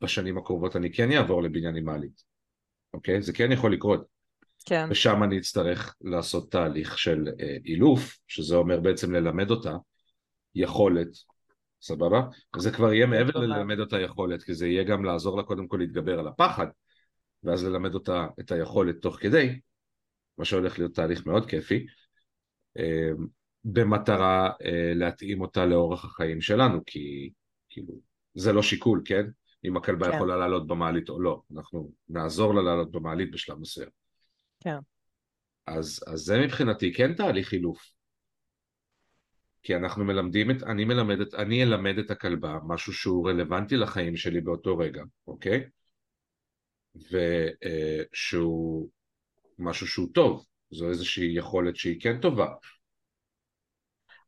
[0.00, 2.22] שבשנים הקרובות אני כן אעבור לבניין עם מעלית,
[2.94, 3.22] אוקיי?
[3.22, 4.12] זה כן יכול לקרות.
[4.66, 9.76] כן, ושם אני אצטרך לעשות תהליך של אה, אילוף, שזה אומר בעצם ללמד אותה
[10.54, 11.08] יכולת,
[11.82, 12.22] סבבה?
[12.56, 13.48] זה כבר יהיה מעבר מאוד.
[13.48, 16.66] ללמד אותה יכולת, כי זה יהיה גם לעזור לה קודם כל להתגבר על הפחד,
[17.42, 19.60] ואז ללמד אותה את היכולת תוך כדי,
[20.38, 21.86] מה שהולך להיות תהליך מאוד כיפי,
[22.78, 23.10] אה,
[23.64, 27.30] במטרה אה, להתאים אותה לאורח החיים שלנו, כי
[27.70, 27.94] כאילו,
[28.34, 29.26] זה לא שיקול, כן?
[29.64, 30.16] אם הכלבה כן.
[30.16, 33.88] יכולה לעלות במעלית או לא, אנחנו נעזור לה לעלות במעלית בשלב מסוים.
[34.60, 34.76] כן.
[35.66, 37.92] אז, אז זה מבחינתי כן תהליך חילוף.
[39.62, 44.16] כי אנחנו מלמדים את, אני מלמד את, אני אלמד את הכלבה משהו שהוא רלוונטי לחיים
[44.16, 45.64] שלי באותו רגע, אוקיי?
[48.12, 48.88] ושהוא
[49.58, 52.46] משהו שהוא טוב, זו איזושהי יכולת שהיא כן טובה.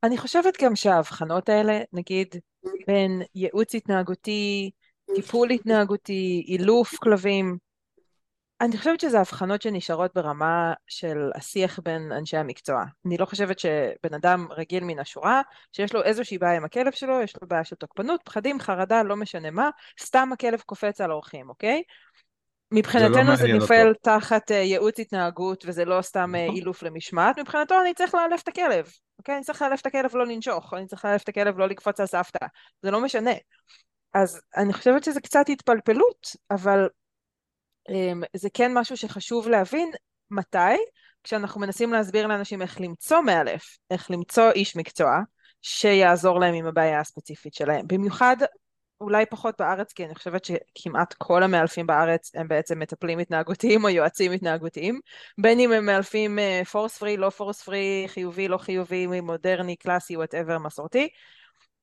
[0.02, 2.28] אני חושבת גם שההבחנות האלה, נגיד
[2.86, 4.70] בין ייעוץ התנהגותי,
[5.14, 7.58] טיפול התנהגותי, אילוף כלבים,
[8.60, 12.84] אני חושבת שזה הבחנות שנשארות ברמה של השיח בין אנשי המקצוע.
[13.06, 17.20] אני לא חושבת שבן אדם רגיל מן השורה, שיש לו איזושהי בעיה עם הכלב שלו,
[17.20, 21.48] יש לו בעיה של תוקפנות, פחדים, חרדה, לא משנה מה, סתם הכלב קופץ על אורחים,
[21.48, 21.82] אוקיי?
[22.72, 24.00] מבחינתנו זה מעניין נופל אותו.
[24.02, 26.56] תחת אה, ייעוץ התנהגות וזה לא סתם אה, נכון.
[26.56, 28.88] אילוף למשמעת, מבחינתו אני צריך לאלף את הכלב,
[29.18, 29.34] אוקיי?
[29.36, 32.06] אני צריך לאלף את הכלב לא לנשוך, אני צריך לאלף את הכלב לא לקפוץ על
[32.06, 32.46] סבתא,
[32.82, 33.32] זה לא משנה.
[34.14, 36.88] אז אני חושבת שזה קצת התפלפלות, אבל
[38.36, 39.90] זה כן משהו שחשוב להבין
[40.30, 40.76] מתי,
[41.24, 45.18] כשאנחנו מנסים להסביר לאנשים איך למצוא מאלף, איך למצוא איש מקצוע
[45.62, 47.86] שיעזור להם עם הבעיה הספציפית שלהם.
[47.86, 48.36] במיוחד
[49.00, 53.88] אולי פחות בארץ, כי אני חושבת שכמעט כל המאלפים בארץ הם בעצם מטפלים התנהגותיים או
[53.88, 55.00] יועצים התנהגותיים,
[55.38, 56.38] בין אם הם מאלפים
[56.70, 61.08] force free, לא force free, חיובי, לא חיובי, מודרני, קלאסי, whatever, מסורתי,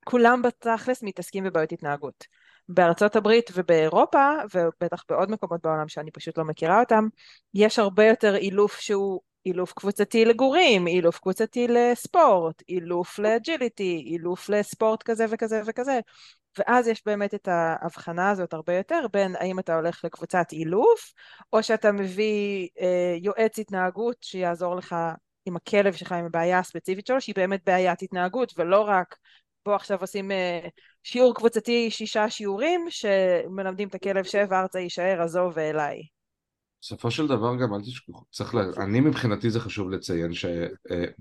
[0.05, 2.40] כולם בתכלס מתעסקים בבעיות התנהגות.
[2.73, 7.07] בארצות הברית ובאירופה, ובטח בעוד מקומות בעולם שאני פשוט לא מכירה אותם,
[7.53, 14.49] יש הרבה יותר אילוף שהוא אילוף קבוצתי לגורים, אילוף קבוצתי לספורט, אילוף ל agility, אילוף
[14.49, 15.99] לספורט כזה וכזה וכזה.
[16.57, 21.13] ואז יש באמת את ההבחנה הזאת הרבה יותר בין האם אתה הולך לקבוצת אילוף,
[21.53, 24.95] או שאתה מביא אה, יועץ התנהגות שיעזור לך
[25.45, 29.15] עם הכלב שלך, עם הבעיה הספציפית שלו, שהיא באמת בעיית התנהגות, ולא רק
[29.65, 30.67] בוא עכשיו עושים אה,
[31.03, 36.01] שיעור קבוצתי שישה שיעורים, שמלמדים את הכלב שב ארצה יישאר, עזוב ואליי.
[36.81, 38.61] בסופו של דבר גם אל תשכחו, צריך לה...
[38.77, 41.15] אני מבחינתי זה חשוב לציין שבעיית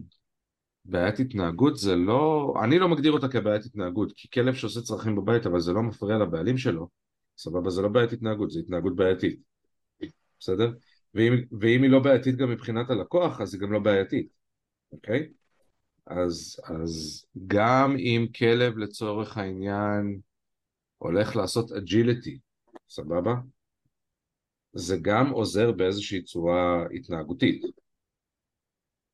[0.94, 5.46] אה, התנהגות זה לא, אני לא מגדיר אותה כבעיית התנהגות, כי כלב שעושה צרכים בבית
[5.46, 6.88] אבל זה לא מפריע לבעלים שלו,
[7.38, 9.40] סבבה זה לא בעיית התנהגות, זה התנהגות בעייתית,
[10.40, 10.72] בסדר?
[11.14, 14.28] ואם, ואם היא לא בעייתית גם מבחינת הלקוח אז היא גם לא בעייתית,
[14.92, 15.28] אוקיי?
[16.10, 20.20] אז, אז גם אם כלב לצורך העניין
[20.98, 22.38] הולך לעשות agility,
[22.88, 23.34] סבבה?
[24.72, 27.62] זה גם עוזר באיזושהי צורה התנהגותית.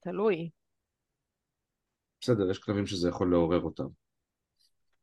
[0.01, 0.51] תלוי.
[2.21, 3.87] בסדר, יש כלבים שזה יכול לעורר אותם.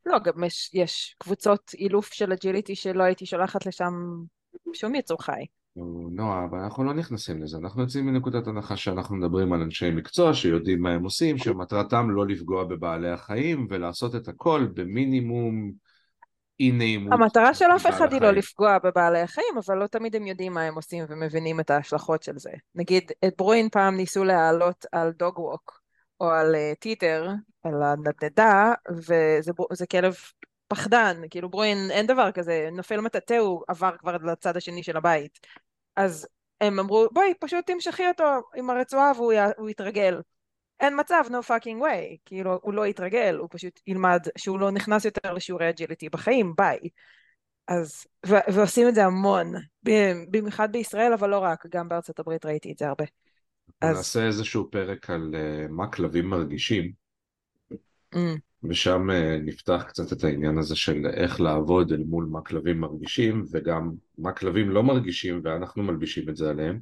[0.06, 3.94] לא, גם יש, יש קבוצות אילוף של agility שלא הייתי שולחת לשם
[4.74, 5.46] שום יצור חי.
[6.12, 10.34] נועה, אבל אנחנו לא נכנסים לזה, אנחנו יוצאים מנקודת הנחה שאנחנו מדברים על אנשי מקצוע
[10.34, 15.72] שיודעים מה הם עושים, שמטרתם לא לפגוע בבעלי החיים ולעשות את הכל במינימום
[16.60, 17.14] אי נעימות.
[17.14, 20.62] המטרה של אף אחד היא לא לפגוע בבעלי החיים, אבל לא תמיד הם יודעים מה
[20.62, 22.52] הם עושים ומבינים את ההשלכות של זה.
[22.76, 25.82] נגיד, את ברואין פעם ניסו להעלות על dog walk,
[26.20, 27.30] או על אה, teeter,
[27.64, 28.74] על הנדנדה,
[29.72, 30.16] וזה כלב
[30.68, 35.40] פחדן, כאילו ברואין, אין דבר כזה, נופל מטאטא, הוא עבר כבר לצד השני של הבית.
[35.96, 36.28] אז
[36.62, 38.24] הם אמרו, בואי, פשוט תמשכי אותו
[38.56, 40.22] עם הרצועה והוא יתרגל.
[40.80, 45.06] אין מצב, no fucking way, כאילו, הוא לא יתרגל, הוא פשוט ילמד שהוא לא נכנס
[45.06, 46.80] יותר לשיעורי agility בחיים, ביי.
[47.68, 49.54] אז, ו- ועושים את זה המון,
[50.30, 53.06] במיוחד בישראל, אבל לא רק, גם בארצות הברית ראיתי את זה הרבה.
[53.82, 53.98] אז...
[53.98, 56.92] נעשה איזשהו פרק על uh, מה כלבים מרגישים,
[58.16, 58.18] mm.
[58.70, 59.14] ושם uh,
[59.46, 64.32] נפתח קצת את העניין הזה של איך לעבוד אל מול מה כלבים מרגישים, וגם מה
[64.32, 66.80] כלבים לא מרגישים, ואנחנו מלבישים את זה עליהם.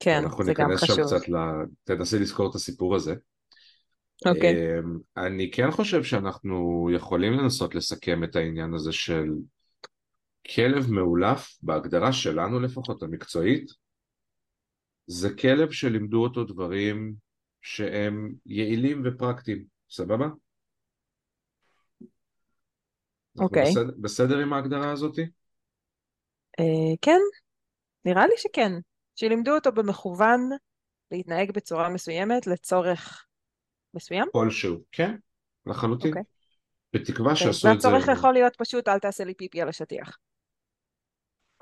[0.00, 0.40] כן, זה גם חשוב.
[0.40, 1.36] אנחנו ניכנס שם קצת, ל...
[1.84, 3.14] תנסי לזכור את הסיפור הזה.
[4.26, 4.54] אוקיי.
[4.54, 4.78] Okay.
[4.78, 9.28] אמ, אני כן חושב שאנחנו יכולים לנסות לסכם את העניין הזה של
[10.54, 13.70] כלב מאולף, בהגדרה שלנו לפחות, המקצועית,
[15.06, 17.14] זה כלב שלימדו אותו דברים
[17.62, 20.28] שהם יעילים ופרקטיים, סבבה?
[23.40, 23.62] אוקיי.
[23.62, 23.70] Okay.
[23.70, 25.22] בסדר, בסדר עם ההגדרה הזאתי?
[26.60, 27.20] Uh, כן,
[28.04, 28.72] נראה לי שכן.
[29.14, 30.40] שלימדו אותו במכוון
[31.10, 33.26] להתנהג בצורה מסוימת לצורך
[33.94, 34.28] מסוים?
[34.32, 35.16] כלשהו, כן,
[35.66, 36.14] לחלוטין.
[36.14, 36.18] Okay.
[36.18, 36.22] אוקיי.
[36.92, 37.34] בתקווה okay.
[37.34, 37.46] אוקיי.
[37.46, 37.88] שעשו את זה...
[37.88, 40.18] והצורך יכול להיות פשוט אל תעשה לי פיפי על השטיח.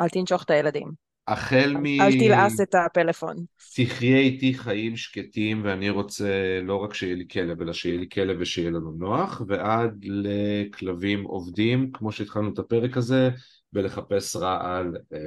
[0.01, 1.08] אל תנשוך את הילדים.
[1.29, 2.01] החל מ...
[2.01, 3.37] אל תלעס את הפלאפון.
[3.75, 8.37] תחיה איתי חיים שקטים ואני רוצה לא רק שיהיה לי כלב, אלא שיהיה לי כלב
[8.41, 13.31] ושיהיה לנו נוח, ועד לכלבים עובדים, כמו שהתחלנו את הפרק הזה,
[13.73, 15.19] בלחפש רעל אה,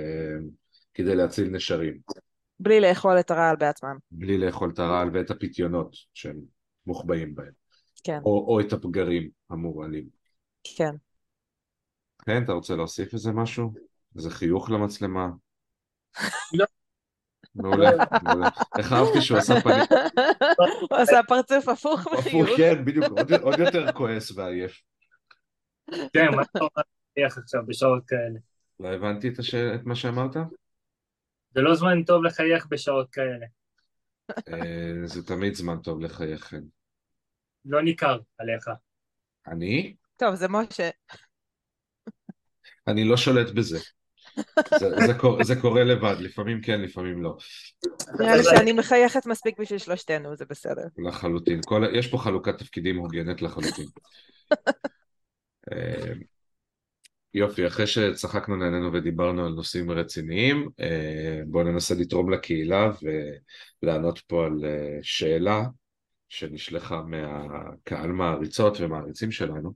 [0.94, 1.98] כדי להציל נשרים.
[2.60, 3.98] בלי לאכול את הרעל בעצמם.
[4.12, 6.40] בלי לאכול את הרעל ואת הפיתיונות שהם
[6.88, 7.52] מוחבאים בהם.
[8.04, 8.20] כן.
[8.26, 10.06] או, או את הפגרים המורעלים.
[10.64, 10.96] כן.
[12.26, 13.74] כן, אתה רוצה להוסיף איזה משהו?
[14.16, 15.30] איזה חיוך למצלמה?
[16.54, 16.66] לא.
[17.56, 17.90] מעולה,
[18.24, 18.50] מעולה.
[18.78, 19.84] איך אהבתי שהוא עשה פנים.
[20.90, 22.48] הוא עשה פרצוף הפוך בחיוך.
[22.48, 23.06] הפוך, כן, בדיוק,
[23.42, 24.82] עוד יותר כועס ועייף.
[26.14, 28.40] כן, מה אתה אומר עכשיו בשעות כאלה?
[28.80, 30.36] לא הבנתי את מה שאמרת?
[31.56, 33.46] זה לא זמן טוב לחייך בשעות כאלה.
[34.30, 36.64] אה, זה תמיד זמן טוב לחייך, כן.
[37.66, 38.70] לא ניכר עליך.
[39.48, 39.96] אני?
[40.18, 40.90] טוב, זה משה.
[42.88, 43.80] אני לא שולט בזה.
[44.80, 47.38] זה, זה, קור, זה קורה לבד, לפעמים כן, לפעמים לא.
[48.20, 50.84] נראה לי שאני מחייכת מספיק בשביל שלושתנו, זה בסדר.
[50.98, 51.60] לחלוטין.
[51.66, 53.86] כל, יש פה חלוקת תפקידים הוגנת לחלוטין.
[55.72, 56.14] אה,
[57.34, 62.92] יופי, אחרי שצחקנו נהנינו ודיברנו על נושאים רציניים, אה, בואו ננסה לתרום לקהילה
[63.84, 65.64] ולענות פה על אה, שאלה
[66.30, 69.72] שנשלחה מהקהל מעריצות ומעריצים שלנו.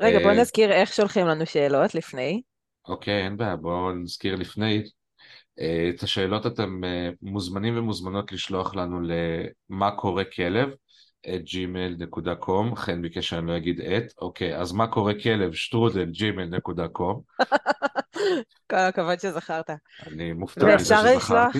[0.00, 2.42] רגע, בואו נזכיר איך שולחים לנו שאלות לפני.
[2.88, 4.82] אוקיי, אין בעיה, בואו נזכיר לפני.
[5.94, 6.80] את השאלות אתם
[7.22, 10.68] מוזמנים ומוזמנות לשלוח לנו למה קורה כלב,
[11.28, 15.52] את gmail.com, חן ביקש שאני לא אגיד את, אוקיי, אז מה קורה כלב?
[15.52, 17.44] שטרודל gmail.com,
[18.70, 19.70] כל הכבוד שזכרת.
[20.06, 21.16] אני מופתע מזה שזכרתי.
[21.16, 21.56] לשלוח,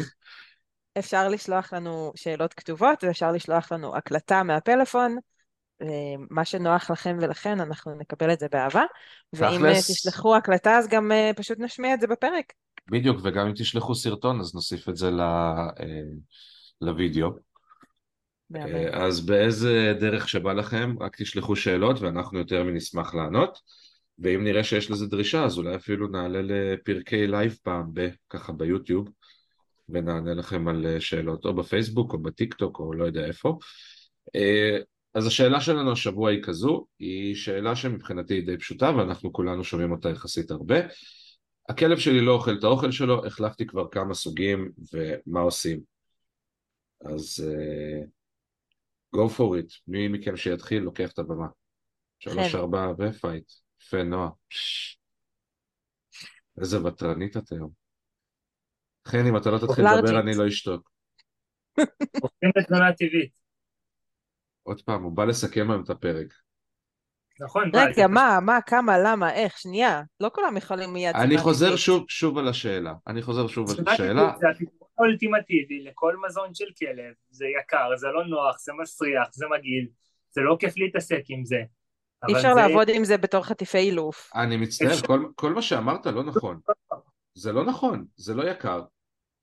[0.99, 5.17] אפשר לשלוח לנו שאלות כתובות, ואפשר לשלוח לנו הקלטה מהפלאפון.
[5.83, 5.87] אה,
[6.31, 8.85] מה שנוח לכם ולכן, אנחנו נקבל את זה באהבה.
[9.33, 9.73] ואם אה.
[9.89, 12.53] תשלחו הקלטה, אז גם אה, פשוט נשמיע את זה בפרק.
[12.91, 15.69] בדיוק, וגם אם תשלחו סרטון אז נוסיף את זה ל-
[16.81, 17.31] לוידאו.
[18.93, 23.59] אז באיזה דרך שבא לכם, רק תשלחו שאלות ואנחנו יותר מנשמח לענות.
[24.19, 28.09] ואם נראה שיש לזה דרישה, אז אולי אפילו נעלה לפרקי live פעם ב...
[28.31, 29.09] ככה ביוטיוב,
[29.89, 33.59] ונענה לכם על שאלות, או בפייסבוק, או בטיק טוק, או לא יודע איפה.
[35.17, 39.93] אז השאלה שלנו השבוע היא כזו, היא שאלה שמבחינתי היא די פשוטה, ואנחנו כולנו שומעים
[39.93, 40.77] אותה יחסית הרבה.
[41.69, 45.81] הכלב שלי לא אוכל את האוכל שלו, החלפתי כבר כמה סוגים, ומה עושים?
[47.01, 48.07] אז אה,
[49.17, 51.47] go for it, מי מכם שיתחיל לוקח את הבמה.
[52.19, 52.55] שלוש.
[52.55, 53.53] ארבע ופייט.
[53.83, 54.31] יפה, נועה.
[56.61, 57.71] איזה ותרנית את היום.
[59.09, 59.85] חן, אם אתה לא תתחיל.
[59.85, 60.91] לדבר, אני לא אשתוק.
[62.23, 63.36] הופכים לתזונה טבעית.
[64.67, 66.27] עוד פעם, הוא בא לסכם היום את הפרק.
[67.41, 70.03] נכון, מה, רגע, זה מה, מה, כמה, למה, איך, שנייה.
[70.21, 71.81] לא כולם יכולים מיד אני חוזר טבעית.
[71.81, 72.93] שוב, שוב על השאלה.
[73.07, 74.33] אני חוזר שוב על השאלה.
[74.41, 79.47] זה הפתרון האולטימטיבי לכל מזון של כלב, זה יקר, זה לא נוח, זה מסריח, זה
[79.59, 79.89] מגעיל,
[80.31, 81.57] זה לא כיף להתעסק עם זה.
[82.29, 84.31] אי אפשר זה- לעבוד עם זה בתור חטיפי אילוף.
[84.35, 86.61] אני מצטער, אפשר- כל, כל מה שאמרת לא נכון.
[87.35, 88.83] זה לא נכון, זה לא יקר,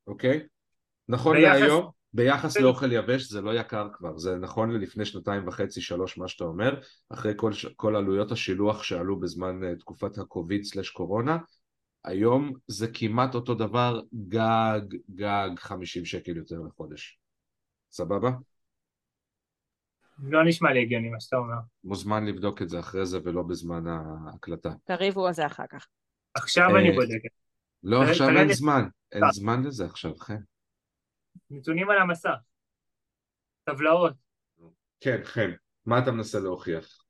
[0.07, 0.39] אוקיי?
[1.09, 2.63] נכון ביחס- להיום, ביחס כן.
[2.63, 6.79] לאוכל יבש זה לא יקר כבר, זה נכון ללפני שנתיים וחצי, שלוש, מה שאתה אומר,
[7.09, 11.37] אחרי כל, כל עלויות השילוח שעלו בזמן אה, תקופת הקוביד סלש קורונה,
[12.03, 14.81] היום זה כמעט אותו דבר, גג,
[15.15, 17.19] גג 50 שקל יותר לחודש.
[17.91, 18.31] סבבה?
[20.23, 21.55] לא נשמע לי הגיוני מה שאתה אומר.
[21.83, 24.73] מוזמן לבדוק את זה אחרי זה ולא בזמן ההקלטה.
[24.83, 25.87] תריבו על זה אחר כך.
[26.33, 27.19] עכשיו אה, אני בודק.
[27.83, 29.31] לא, עכשיו אין זמן, אין אה.
[29.31, 30.37] זמן לזה עכשיו, חן.
[31.53, 32.35] נתונים על המסך.
[33.63, 34.13] טבלאות.
[34.99, 35.51] כן, חן,
[35.85, 37.03] מה אתה מנסה להוכיח?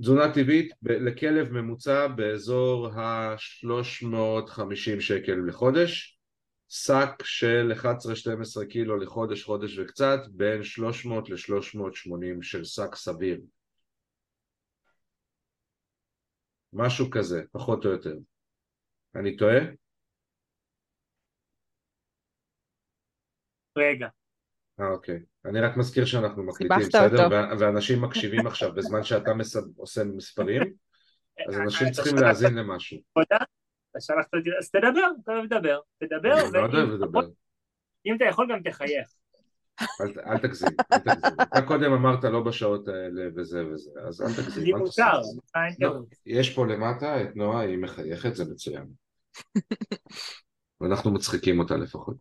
[0.00, 6.20] תזונה טבעית לכלב ממוצע באזור ה-350 שקל לחודש,
[6.68, 7.84] שק של 11-12
[8.68, 13.40] קילו לחודש, חודש וקצת, בין 300 ל-380 של שק סביר.
[16.72, 18.16] משהו כזה, פחות או יותר.
[19.14, 19.58] אני טועה?
[23.76, 24.08] רגע.
[24.80, 25.20] אה, אוקיי.
[25.44, 27.28] אני רק מזכיר שאנחנו מקליטים, בסדר?
[27.58, 29.30] ואנשים מקשיבים עכשיו בזמן שאתה.
[29.76, 30.62] עושה מספרים,
[31.48, 32.98] אז אנשים אתה צריכים להאזין למשהו.
[33.14, 33.44] תודה,
[33.90, 37.20] אתה שלחת אותי, אז תדבר, לדבר, תדבר, אני מאוד אוהב לדבר.
[38.06, 39.08] אם אתה יכול גם תחייך.
[40.00, 41.36] אל, תגזים, אל תגזים.
[41.42, 44.64] אתה קודם אמרת לא בשעות האלה וזה וזה, אז אל תגזים.
[44.64, 45.20] לי מותר,
[45.78, 45.94] לא.
[46.26, 48.86] יש פה למטה את נועה, היא מחייכת, זה מצוין.
[50.80, 52.16] ואנחנו מצחיקים אותה לפחות.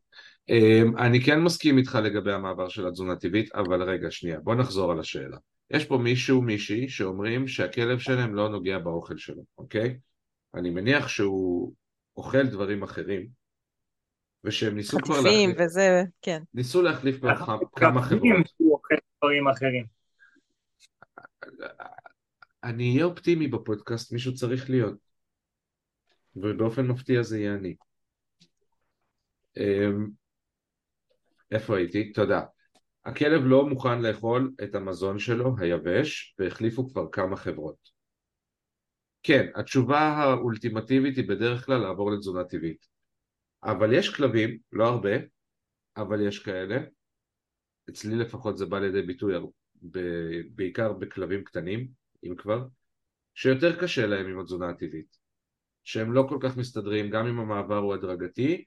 [0.49, 4.91] אמ, אני כן מסכים איתך לגבי המעבר של התזונה הטבעית, אבל רגע, שנייה, בוא נחזור
[4.91, 5.37] על השאלה.
[5.71, 9.97] יש פה מישהו, מישהי, שאומרים שהכלב שלהם לא נוגע באוכל שלו, אוקיי?
[10.55, 11.73] אני מניח שהוא
[12.17, 13.27] אוכל דברים אחרים,
[14.43, 16.43] ושהם ניסו כבר חטיפים להחליף, וזה, כן.
[16.53, 18.47] ניסו להחליף כמה- חברות.
[18.57, 19.85] שהוא אוכל דברים אחרים.
[22.63, 24.95] אני אהיה אופטימי בפודקאסט, מישהו צריך להיות.
[26.35, 27.75] ובאופן מפתיע זה יהיה אני.
[31.55, 32.13] איפה הייתי?
[32.13, 32.41] תודה.
[33.05, 37.89] הכלב לא מוכן לאכול את המזון שלו היבש, והחליפו כבר כמה חברות.
[39.23, 42.85] כן, התשובה האולטימטיבית היא בדרך כלל לעבור לתזונה טבעית.
[43.63, 45.11] אבל יש כלבים, לא הרבה,
[45.97, 46.77] אבל יש כאלה,
[47.89, 49.33] אצלי לפחות זה בא לידי ביטוי
[50.55, 51.87] בעיקר בכלבים קטנים,
[52.23, 52.65] אם כבר,
[53.33, 55.17] שיותר קשה להם עם התזונה הטבעית.
[55.83, 58.65] שהם לא כל כך מסתדרים, גם אם המעבר הוא הדרגתי,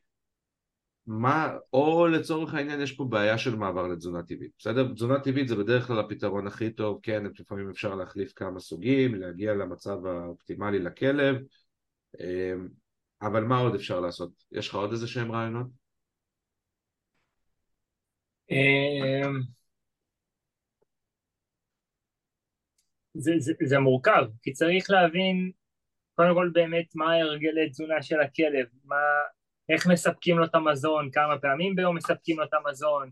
[1.08, 4.94] מה, או לצורך העניין יש פה בעיה של מעבר לתזונה טבעית, בסדר?
[4.94, 9.54] תזונה טבעית זה בדרך כלל הפתרון הכי טוב, כן, לפעמים אפשר להחליף כמה סוגים, להגיע
[9.54, 11.36] למצב האופטימלי לכלב,
[12.20, 12.68] אמ,
[13.22, 14.30] אבל מה עוד אפשר לעשות?
[14.52, 15.66] יש לך עוד איזה שהם רעיונות?
[18.50, 19.40] אמ,
[23.14, 25.50] זה, זה, זה מורכב, כי צריך להבין
[26.14, 28.96] קודם כל באמת מה הרגלי תזונה של הכלב, מה,
[29.68, 33.10] איך מספקים לו את המזון, כמה פעמים ביום מספקים לו את המזון,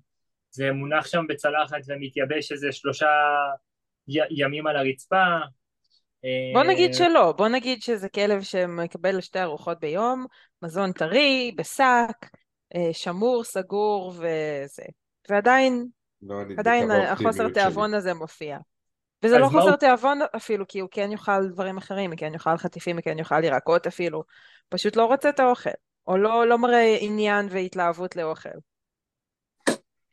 [0.50, 3.08] זה מונח שם בצלחת ומתייבש איזה שלושה
[4.08, 5.24] י, ימים על הרצפה.
[6.52, 10.26] בוא אה, נגיד שלא, בוא נגיד שזה כלב שמקבל שתי ארוחות ביום,
[10.62, 12.26] מזון טרי, בשק,
[12.74, 14.82] אה, שמור, סגור וזה.
[15.30, 15.86] ועדיין
[16.22, 17.48] לא, עדיין החוסר.
[17.48, 18.58] תיאבון הזה מופיע.
[19.22, 22.56] וזה לא חוסר הוא- תיאבון אפילו, כי הוא כן יאכל דברים אחרים, הוא כן יאכל
[22.56, 24.22] חטיפים, הוא כן יאכל ירקות אפילו.
[24.68, 25.70] פשוט לא רוצה את האוכל.
[26.06, 28.58] או לא, לא מראה עניין והתלהבות לאוכל.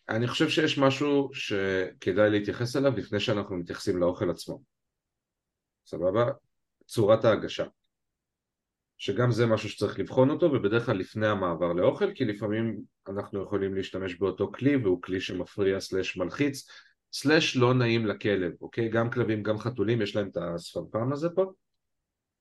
[0.09, 4.61] אני חושב שיש משהו שכדאי להתייחס אליו לפני שאנחנו מתייחסים לאוכל עצמו.
[5.85, 6.25] סבבה?
[6.85, 7.65] צורת ההגשה.
[8.97, 13.75] שגם זה משהו שצריך לבחון אותו, ובדרך כלל לפני המעבר לאוכל, כי לפעמים אנחנו יכולים
[13.75, 16.69] להשתמש באותו כלי, והוא כלי שמפריע סלש מלחיץ,
[17.13, 18.89] סלש לא נעים לכלב, אוקיי?
[18.89, 21.51] גם כלבים, גם חתולים, יש להם את השפמפם הזה פה,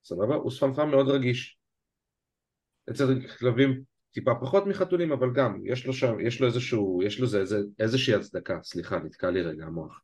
[0.04, 0.34] סבבה?
[0.34, 1.58] הוא שפמפם מאוד רגיש.
[2.90, 7.40] אצל כלבים טיפה פחות מחתולים, אבל גם, יש לו שם, יש לו איזשהו, יש לזה
[7.40, 10.00] איזה, איזושהי הצדקה, סליחה, נתקע לי רגע המוח.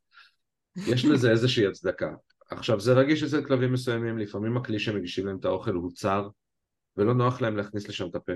[0.87, 2.13] יש לזה איזושהי הצדקה.
[2.51, 6.29] עכשיו, זה רגיש אצל כלבים מסוימים, לפעמים הכלי שמגישים להם את האוכל הוא צר,
[6.97, 8.33] ולא נוח להם להכניס לשם את הפה,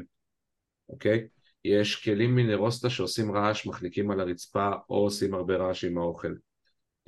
[0.89, 1.27] אוקיי?
[1.65, 6.33] יש כלים מינרוסטה שעושים רעש, מחליקים על הרצפה, או עושים הרבה רעש עם האוכל.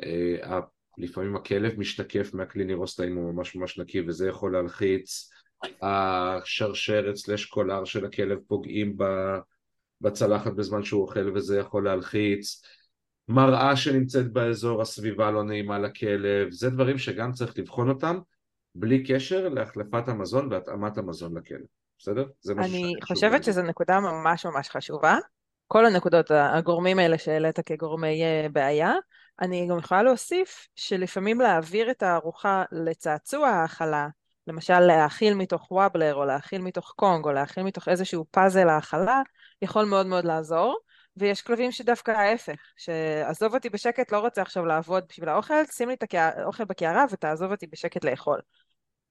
[0.04, 0.60] אה,
[0.98, 5.30] לפעמים הכלב משתקף מהכלי נירוסטה אם הוא ממש ממש נקי, וזה יכול להלחיץ.
[5.82, 8.98] השרשרת סלש קולר של הכלב פוגעים
[10.02, 12.62] בצלחת בזמן שהוא אוכל וזה יכול להלחיץ.
[13.28, 18.20] מראה שנמצאת באזור, הסביבה לא נעימה לכלב, זה דברים שגם צריך לבחון אותם
[18.76, 21.66] בלי קשר להחלפת המזון והתאמת המזון לכלב,
[22.00, 22.26] בסדר?
[22.42, 23.44] זה משהו אני חושבת.
[23.44, 25.18] שזו נקודה ממש ממש חשובה.
[25.68, 28.94] כל הנקודות, הגורמים האלה שהעלית כגורמי אה, בעיה.
[29.42, 34.08] אני גם יכולה להוסיף שלפעמים להעביר את הארוחה לצעצוע ההאכלה,
[34.48, 39.22] למשל להאכיל מתוך וובלר, או להאכיל מתוך קונג, או להאכיל מתוך איזשהו פאזל האכלה,
[39.62, 40.80] יכול מאוד מאוד לעזור.
[41.18, 45.94] ויש כלבים שדווקא ההפך, שעזוב אותי בשקט, לא רוצה עכשיו לעבוד בשביל האוכל, שים לי
[45.94, 48.40] את האוכל בקערה ותעזוב אותי בשקט לאכול.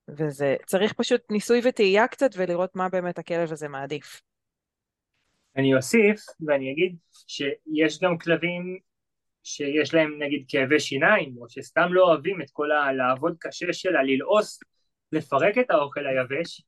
[0.08, 4.20] וזה צריך פשוט ניסוי וטעייה קצת ולראות מה באמת הכלב הזה מעדיף.
[5.56, 8.78] אני אוסיף ואני אגיד שיש גם כלבים
[9.42, 14.60] שיש להם נגיד כאבי שיניים או שסתם לא אוהבים את כל הלעבוד קשה של הללעוס
[15.12, 16.62] לפרק את האוכל היבש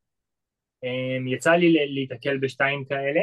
[0.84, 3.20] אמ, יצא לי ל- להיתקל בשתיים כאלה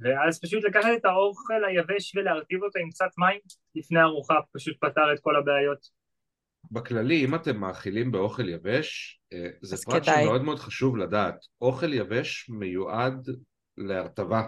[0.00, 3.40] ואז פשוט לקחת את האוכל היבש ולהרטיב אותו עם קצת מים
[3.74, 5.96] לפני ארוחה פשוט פתר את כל הבעיות
[6.70, 10.22] בכללי, אם אתם מאכילים באוכל יבש, אה, זה פרט כדאי.
[10.24, 11.34] שמאוד מאוד חשוב לדעת.
[11.60, 13.28] אוכל יבש מיועד
[13.76, 14.42] להרטבה,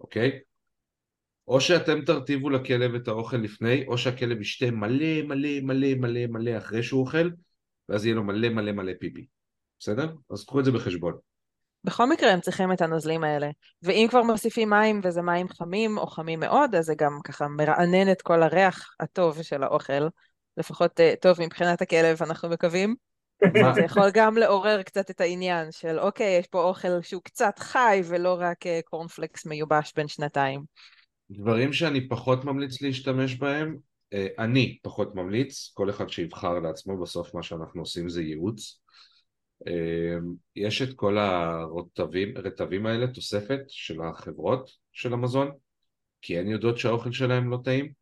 [0.00, 0.40] אוקיי?
[1.48, 6.58] או שאתם תרטיבו לכלב את האוכל לפני, או שהכלב ישתה מלא מלא מלא מלא מלא
[6.58, 7.30] אחרי שהוא אוכל,
[7.88, 9.26] ואז יהיה לו מלא מלא מלא פיפי.
[9.78, 10.12] בסדר?
[10.30, 11.14] אז קחו את זה בחשבון.
[11.84, 13.50] בכל מקרה הם צריכים את הנוזלים האלה.
[13.82, 18.12] ואם כבר מוסיפים מים וזה מים חמים או חמים מאוד, אז זה גם ככה מרענן
[18.12, 20.08] את כל הריח הטוב של האוכל.
[20.56, 22.94] לפחות אה, טוב מבחינת הכלב, אנחנו מקווים.
[23.74, 28.02] זה יכול גם לעורר קצת את העניין של אוקיי, יש פה אוכל שהוא קצת חי
[28.04, 30.62] ולא רק אה, קורנפלקס מיובש בן שנתיים.
[31.30, 33.91] דברים שאני פחות ממליץ להשתמש בהם, אה,
[34.38, 38.82] אני פחות ממליץ, כל אחד שיבחר לעצמו, בסוף מה שאנחנו עושים זה ייעוץ.
[39.66, 40.18] אה,
[40.56, 45.50] יש את כל הרטבים, רטבים האלה, תוספת של החברות של המזון,
[46.22, 47.92] כי הן יודעות שהאוכל שלהם לא טעים,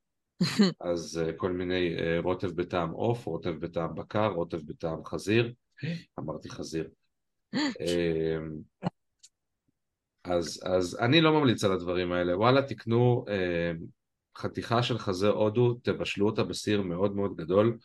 [0.80, 5.52] אז אה, כל מיני אה, רוטב בטעם עוף, רוטב בטעם בקר, רוטב בטעם חזיר,
[6.18, 6.88] אמרתי חזיר.
[7.80, 8.36] אה,
[10.24, 13.72] אז, אז אני לא ממליץ על הדברים האלה, וואלה תקנו אה,
[14.36, 17.78] חתיכה של חזה הודו, תבשלו אותה בסיר מאוד מאוד גדול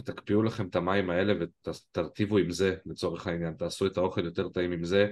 [0.00, 4.72] ותקפיאו לכם את המים האלה ותרטיבו עם זה לצורך העניין, תעשו את האוכל יותר טעים
[4.72, 5.06] עם זה.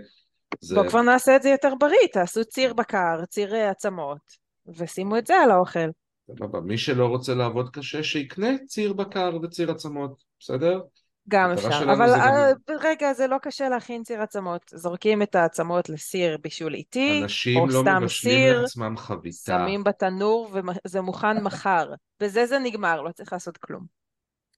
[0.61, 4.19] זה בואו כבר נעשה את זה יותר בריא, תעשו ציר בקר, ציר אה, עצמות,
[4.67, 5.89] ושימו את זה על האוכל.
[6.31, 6.61] סבבה.
[6.61, 10.81] מי שלא רוצה לעבוד קשה, שיקנה ציר בקר וציר עצמות, בסדר?
[11.29, 14.62] גם אפשר, אבל זה גם- אה, רגע, זה לא קשה להכין ציר עצמות.
[14.74, 19.37] זורקים את העצמות לסיר בישול איטי, אנשים או לא סתם מבשלים סיר, לעצמם חביתה.
[19.37, 20.51] שמים בתנור
[20.85, 21.93] וזה מוכן מחר.
[22.20, 23.87] בזה זה נגמר, לא צריך לעשות כלום.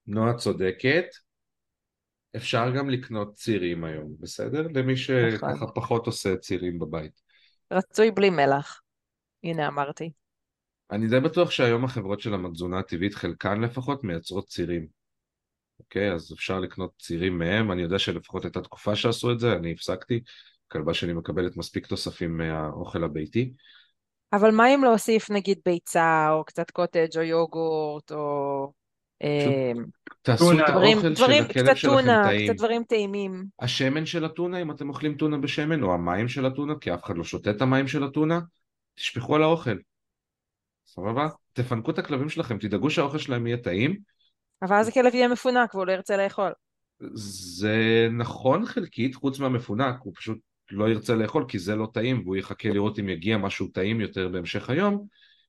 [0.06, 1.04] נועה צודקת.
[2.36, 4.66] אפשר גם לקנות צירים היום, בסדר?
[4.74, 5.68] למי שככה נכון.
[5.74, 7.20] פחות עושה צירים בבית.
[7.72, 8.80] רצוי בלי מלח.
[9.44, 10.10] הנה אמרתי.
[10.90, 14.97] אני די בטוח שהיום החברות של התזונה הטבעית, חלקן לפחות, מייצרות צירים.
[15.80, 19.72] אוקיי, אז אפשר לקנות צירים מהם, אני יודע שלפחות הייתה תקופה שעשו את זה, אני
[19.72, 20.20] הפסקתי.
[20.68, 23.52] כלבה שלי מקבלת מספיק תוספים מהאוכל הביתי.
[24.32, 28.72] אבל מה אם להוסיף נגיד ביצה, או קצת קוטג' או יוגורט, או...
[29.22, 29.72] אה,
[30.22, 30.52] תעשו.
[30.52, 32.50] את האוכל של הכלב שלכם טונה, טעים.
[32.50, 33.44] קצת דברים טעימים.
[33.60, 37.16] השמן של הטונה, אם אתם אוכלים טונה בשמן, או המים של הטונה, כי אף אחד
[37.16, 38.40] לא שותה את המים של הטונה,
[38.94, 39.76] תשפכו על האוכל.
[40.86, 41.28] סבבה?
[41.52, 43.98] תפנקו את הכלבים שלכם, תדאגו שהאוכל שלהם יהיה טעים.
[44.62, 46.52] אבל אז הכלב יהיה מפונק והוא לא ירצה לאכול.
[47.14, 50.38] זה נכון חלקית, חוץ מהמפונק, הוא פשוט
[50.70, 54.28] לא ירצה לאכול כי זה לא טעים, והוא יחכה לראות אם יגיע משהו טעים יותר
[54.28, 55.06] בהמשך היום,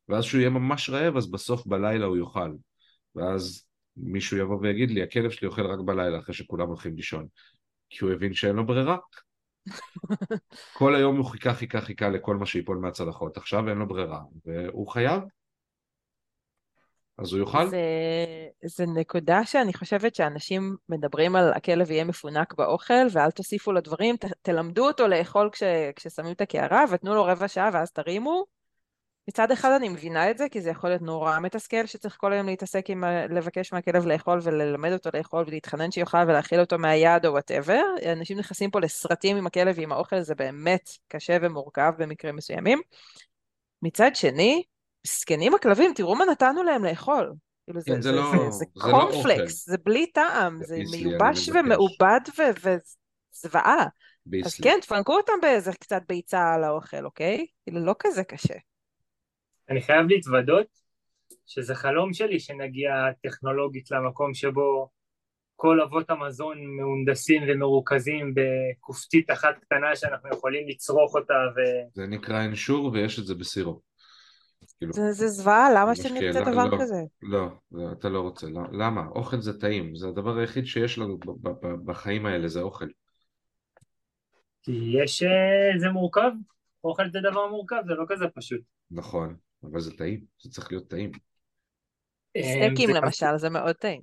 [0.09, 2.51] ואז שהוא יהיה ממש רעב, אז בסוף בלילה הוא יאכל.
[3.15, 3.65] ואז
[3.97, 7.27] מישהו יבוא ויגיד לי, הכלב שלי אוכל רק בלילה, אחרי שכולם הולכים לישון.
[7.89, 8.97] כי הוא הבין שאין לו ברירה.
[10.73, 14.87] כל היום הוא חיכה, חיכה, חיכה לכל מה שיפול מהצלחות, עכשיו אין לו ברירה, והוא
[14.87, 15.21] חייב.
[17.21, 17.67] אז הוא יאכל?
[17.67, 17.81] זה,
[18.65, 24.17] זה נקודה שאני חושבת שאנשים מדברים על הכלב יהיה מפונק באוכל ואל תוסיפו לו דברים,
[24.17, 25.63] ת, תלמדו אותו לאכול כש,
[25.95, 28.45] כששמים את הקערה ותנו לו רבע שעה ואז תרימו.
[29.27, 32.47] מצד אחד אני מבינה את זה, כי זה יכול להיות נורא מתסכל שצריך כל היום
[32.47, 37.81] להתעסק עם לבקש מהכלב לאכול וללמד אותו לאכול ולהתחנן שיאכל ולהאכיל אותו מהיד או וואטאבר.
[38.13, 42.81] אנשים נכנסים פה לסרטים עם הכלב ועם האוכל, זה באמת קשה ומורכב במקרים מסוימים.
[43.81, 44.63] מצד שני,
[45.03, 47.33] זקנים הכלבים, תראו מה נתנו להם לאכול.
[47.65, 48.81] כאילו זה, כן, זה זה, לא- זה, זה זה לא.
[48.81, 51.49] קורנפלקס, זה בלי טעם, זה מיובש.
[51.49, 52.77] ומעובד ו-
[53.33, 53.85] וזוועה.
[54.45, 54.55] אז.
[54.63, 57.45] כן, תפנקו אותם באיזה קצת ביצה על האוכל, אוקיי?
[57.63, 58.53] כאילו לא כזה קשה.
[59.69, 60.67] אני חייב להתוודות
[61.45, 62.91] שזה חלום שלי שנגיע
[63.23, 64.89] טכנולוגית למקום שבו
[65.55, 71.59] כל אבות המזון מהונדסים ומרוכזים בכופתית אחת קטנה שאנחנו יכולים לצרוך אותה ו...
[71.93, 73.88] זה נקרא אינשור ויש את זה בסירופ.
[74.79, 76.77] כאילו, זה, זה זוועה, למה משקיע, שנרצה לא- דבר לא.
[76.81, 77.03] כזה?
[77.21, 78.47] לא, זה- אתה לא רוצה.
[78.47, 78.61] לא.
[78.71, 79.07] למה?
[79.07, 82.87] אוכל זה טעים, זה הדבר היחיד שיש לנו ב- ב- ב- בחיים האלה, זה אוכל.
[84.63, 85.23] כי יש...
[85.23, 86.31] אה, זה מורכב,
[86.83, 88.61] אוכל זה דבר מורכב, זה לא כזה פשוט.
[88.91, 91.11] נכון, אבל זה טעים, זה צריך להיות טעים.
[92.35, 94.01] אה, סטייקים זה גם- למשל, זה מאוד טעים.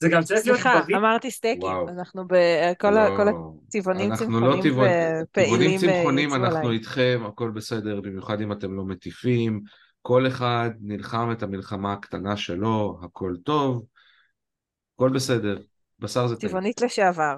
[0.00, 0.96] זה גם צריך להיות סליחה, בריא.
[0.96, 1.88] אמרתי סטייקים, וואו.
[1.88, 4.92] אנחנו בכל ה- כל לא, הצבעונים אנחנו צמחונים לא טבעונים,
[5.22, 6.76] ופעילים טבעונים צמחונים, יצאו אנחנו עליי.
[6.76, 9.60] איתכם, הכל בסדר, במיוחד אם אתם לא מטיפים,
[10.02, 13.84] כל אחד נלחם את המלחמה הקטנה שלו, הכל טוב,
[14.94, 15.58] הכל בסדר,
[15.98, 16.48] בשר זה טעים.
[16.48, 17.36] טבעונית לשעבר.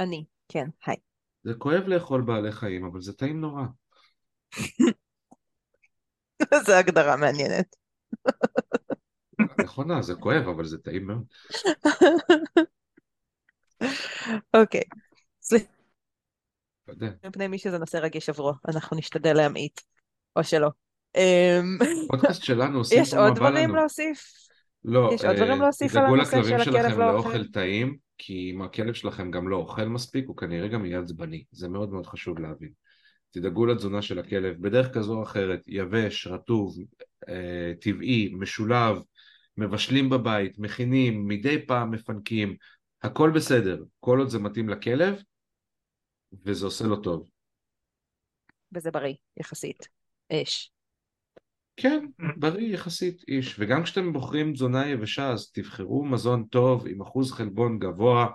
[0.00, 0.96] אני, כן, היי.
[1.44, 3.62] זה כואב לאכול בעלי חיים, אבל זה טעים נורא.
[6.66, 7.76] זו הגדרה מעניינת.
[9.60, 11.24] נכונה, זה כואב, אבל זה טעים מאוד.
[14.54, 14.82] אוקיי.
[15.42, 15.66] סליחה.
[17.26, 19.80] מפני מי שזה נושא רגיש עבורו, אנחנו נשתדל להמעיט,
[20.36, 20.68] או שלא.
[21.16, 21.78] אמ,
[22.08, 23.74] פודקאסט שלנו עושים יש עוד דברים.
[23.74, 24.24] להוסיף?
[24.84, 27.28] לא, יש עוד אה, דברים להוסיף על תדאגו הנושא לכלבים של הכלב שלכם לא לאוכל
[27.28, 27.44] אוכל?
[27.44, 31.44] טעים, כי אם הכלב שלכם גם לא אוכל מספיק, הוא כנראה גם יהיה עצבני.
[31.50, 32.70] זה מאוד מאוד חשוב להבין.
[33.30, 36.76] תדאגו לתזונה של הכלב, בדרך כזו או אחרת, יבש, רטוב,
[37.28, 39.02] אה, טבעי, משולב,
[39.60, 42.56] מבשלים בבית, מכינים, מדי פעם מפנקים,
[43.02, 45.22] הכל בסדר, כל עוד זה מתאים לכלב,
[46.44, 47.30] וזה עושה לו טוב.
[48.72, 49.88] וזה בריא, יחסית.
[50.32, 50.72] אש.
[51.76, 52.06] כן,
[52.36, 57.78] בריא יחסית איש, וגם כשאתם בוחרים תזונה יבשה אז תבחרו מזון טוב עם אחוז חלבון
[57.78, 58.26] גבוה,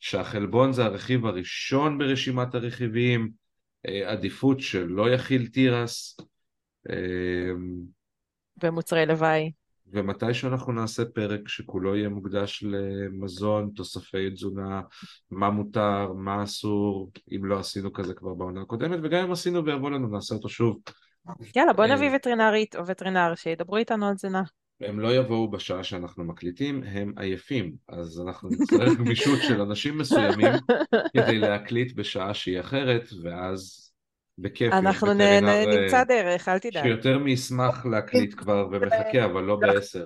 [0.00, 3.30] שהחלבון זה הרכיב הראשון ברשימת הרכיבים,
[3.86, 6.16] אה, עדיפות שלא יכיל תירס,
[6.90, 7.50] אה,
[8.62, 9.52] ומוצרי לוואי.
[9.92, 14.80] ומתישהו אנחנו נעשה פרק שכולו יהיה מוקדש למזון, תוספי תזונה,
[15.30, 19.90] מה מותר, מה אסור, אם לא עשינו כזה כבר בעונה הקודמת, וגם אם עשינו ויבוא
[19.90, 20.78] לנו נעשה אותו שוב.
[21.56, 24.42] יאללה, בוא אה, נביא וטרינרית או וטרינר שידברו איתנו על תזונה.
[24.80, 30.52] הם לא יבואו בשעה שאנחנו מקליטים, הם עייפים, אז אנחנו נצטרך גמישות של אנשים מסוימים
[31.16, 33.87] כדי להקליט בשעה שהיא אחרת, ואז
[34.38, 36.82] בכיף, אנחנו נ- נ- אה, נמצא דרך, אל תדאג.
[36.82, 40.04] שיותר מישמח להקליט כבר ומחכה, אבל לא בעשר.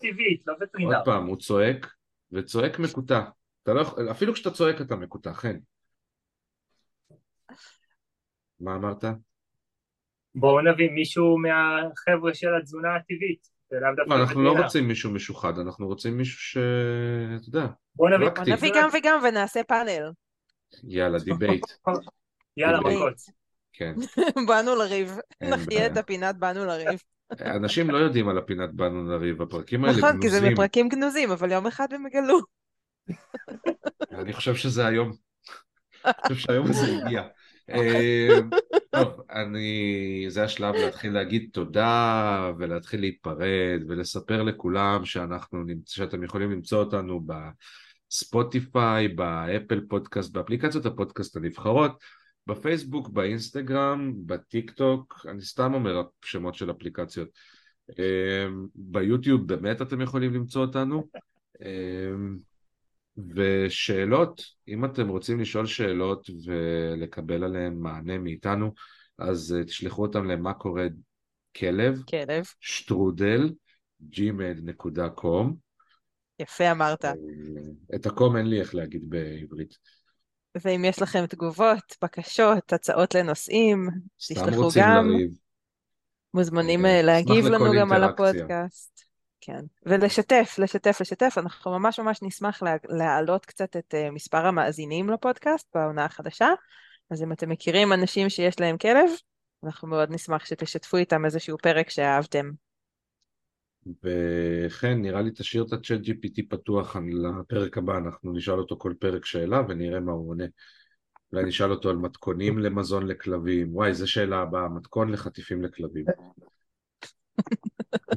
[0.00, 0.54] טבעית, לא
[0.96, 1.04] עוד.
[1.04, 1.94] פעם, הוא צועק,
[2.32, 3.20] וצועק מקוטע.
[3.66, 5.56] לא אפילו כשאתה צועק אתה מקוטע, חן.
[8.60, 9.04] מה אמרת?
[10.34, 13.48] בואו נביא מישהו מהחבר'ה של התזונה הטבעית.
[14.06, 14.54] לא, אנחנו לא.
[14.62, 16.56] רוצים מישהו משוחד, אנחנו רוצים מישהו ש...
[17.36, 18.10] אתה יודע, בואו
[18.46, 18.72] נביא...
[18.76, 20.10] גם וגם ונעשה פאנל.
[20.88, 21.64] יאללה, debate,
[22.56, 22.80] יאללה.
[22.80, 23.39] מכות.
[23.80, 23.94] כן.
[24.48, 25.18] באנו לריב.
[25.40, 25.86] נחיה.
[25.86, 27.02] את הפינת באנו לריב.
[27.40, 30.52] אנשים לא יודעים על הפינת באנו לריב, הפרקים האלה נכון, כי זה גנוזים.
[30.52, 32.40] מפרקים גנוזים, אבל יום אחד הם יגלו.
[34.20, 35.12] אני חושב שזה היום.
[36.04, 37.22] אני חושב שהיום הזה הגיע.
[37.70, 38.38] אה,
[38.90, 40.24] טוב, אני...
[40.28, 47.20] זה השלב להתחיל להגיד תודה ולהתחיל להיפרד ולספר לכולם שאנחנו, שאתם יכולים למצוא אותנו
[48.10, 51.92] בספוטיפיי, באפל פודקאסט, באפליקציות הפודקאסט הנבחרות,
[52.46, 57.28] בפייסבוק, באינסטגרם, בטיק טוק, אני סתם אומר שמות של אפליקציות.
[57.98, 61.06] אה, ביוטיוב באמת אתם יכולים למצוא אותנו.
[61.62, 62.10] אה,
[63.34, 68.74] ושאלות, אם אתם רוצים לשאול שאלות ולקבל עליהן מענה מאיתנו,
[69.18, 70.86] אז אה, תשלחו אותם למה קורה
[71.56, 72.44] כלב, כלב.
[72.60, 73.52] שטרודל,
[74.12, 75.52] gmail.com.
[76.38, 77.04] יפה אמרת.
[77.94, 79.78] את הקום אין לי איך להגיד בעברית.
[80.64, 85.08] ואם יש לכם תגובות, בקשות, הצעות לנושאים, תשלחו גם.
[85.10, 85.30] לריב.
[86.34, 88.04] מוזמנים אה, אה, להגיב לנו גם על.
[88.04, 89.00] הפודקאסט.
[89.40, 91.34] כן, ולשתף, לשתף, לשתף.
[91.38, 96.48] אנחנו ממש ממש נשמח לה- להעלות קצת את אה, מספר המאזינים לפודקאסט בעונה החדשה.
[97.10, 99.10] אז אם אתם מכירים אנשים שיש להם כלב,
[99.64, 102.50] אנחנו מאוד נשמח שתשתפו איתם איזשהו פרק שאהבתם.
[104.04, 106.96] וכן, נראה לי תשאיר את הצ'אט GPT פתוח
[107.40, 110.44] לפרק הבא, אנחנו נשאל אותו כל פרק שאלה ונראה מה הוא עונה.
[111.32, 113.76] אולי נשאל אותו על מתכונים למזון לכלבים.
[113.76, 116.04] וואי, זו שאלה הבאה, מתכון לחטיפים לכלבים.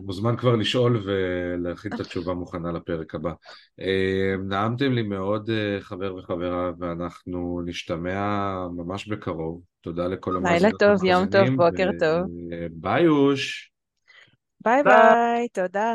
[0.06, 3.34] מוזמן כבר לשאול ולהכין את התשובה מוכנה לפרק הבא.
[3.80, 9.62] אה, נעמתם לי מאוד, אה, חבר וחברה, ואנחנו נשתמע ממש בקרוב.
[9.82, 12.28] תודה לכל לילה המאזינות טוב, יום טוב, בוקר טוב.
[12.52, 13.73] וביי אוש.
[14.64, 15.16] ביי ביי.
[15.34, 15.94] ביי, תודה.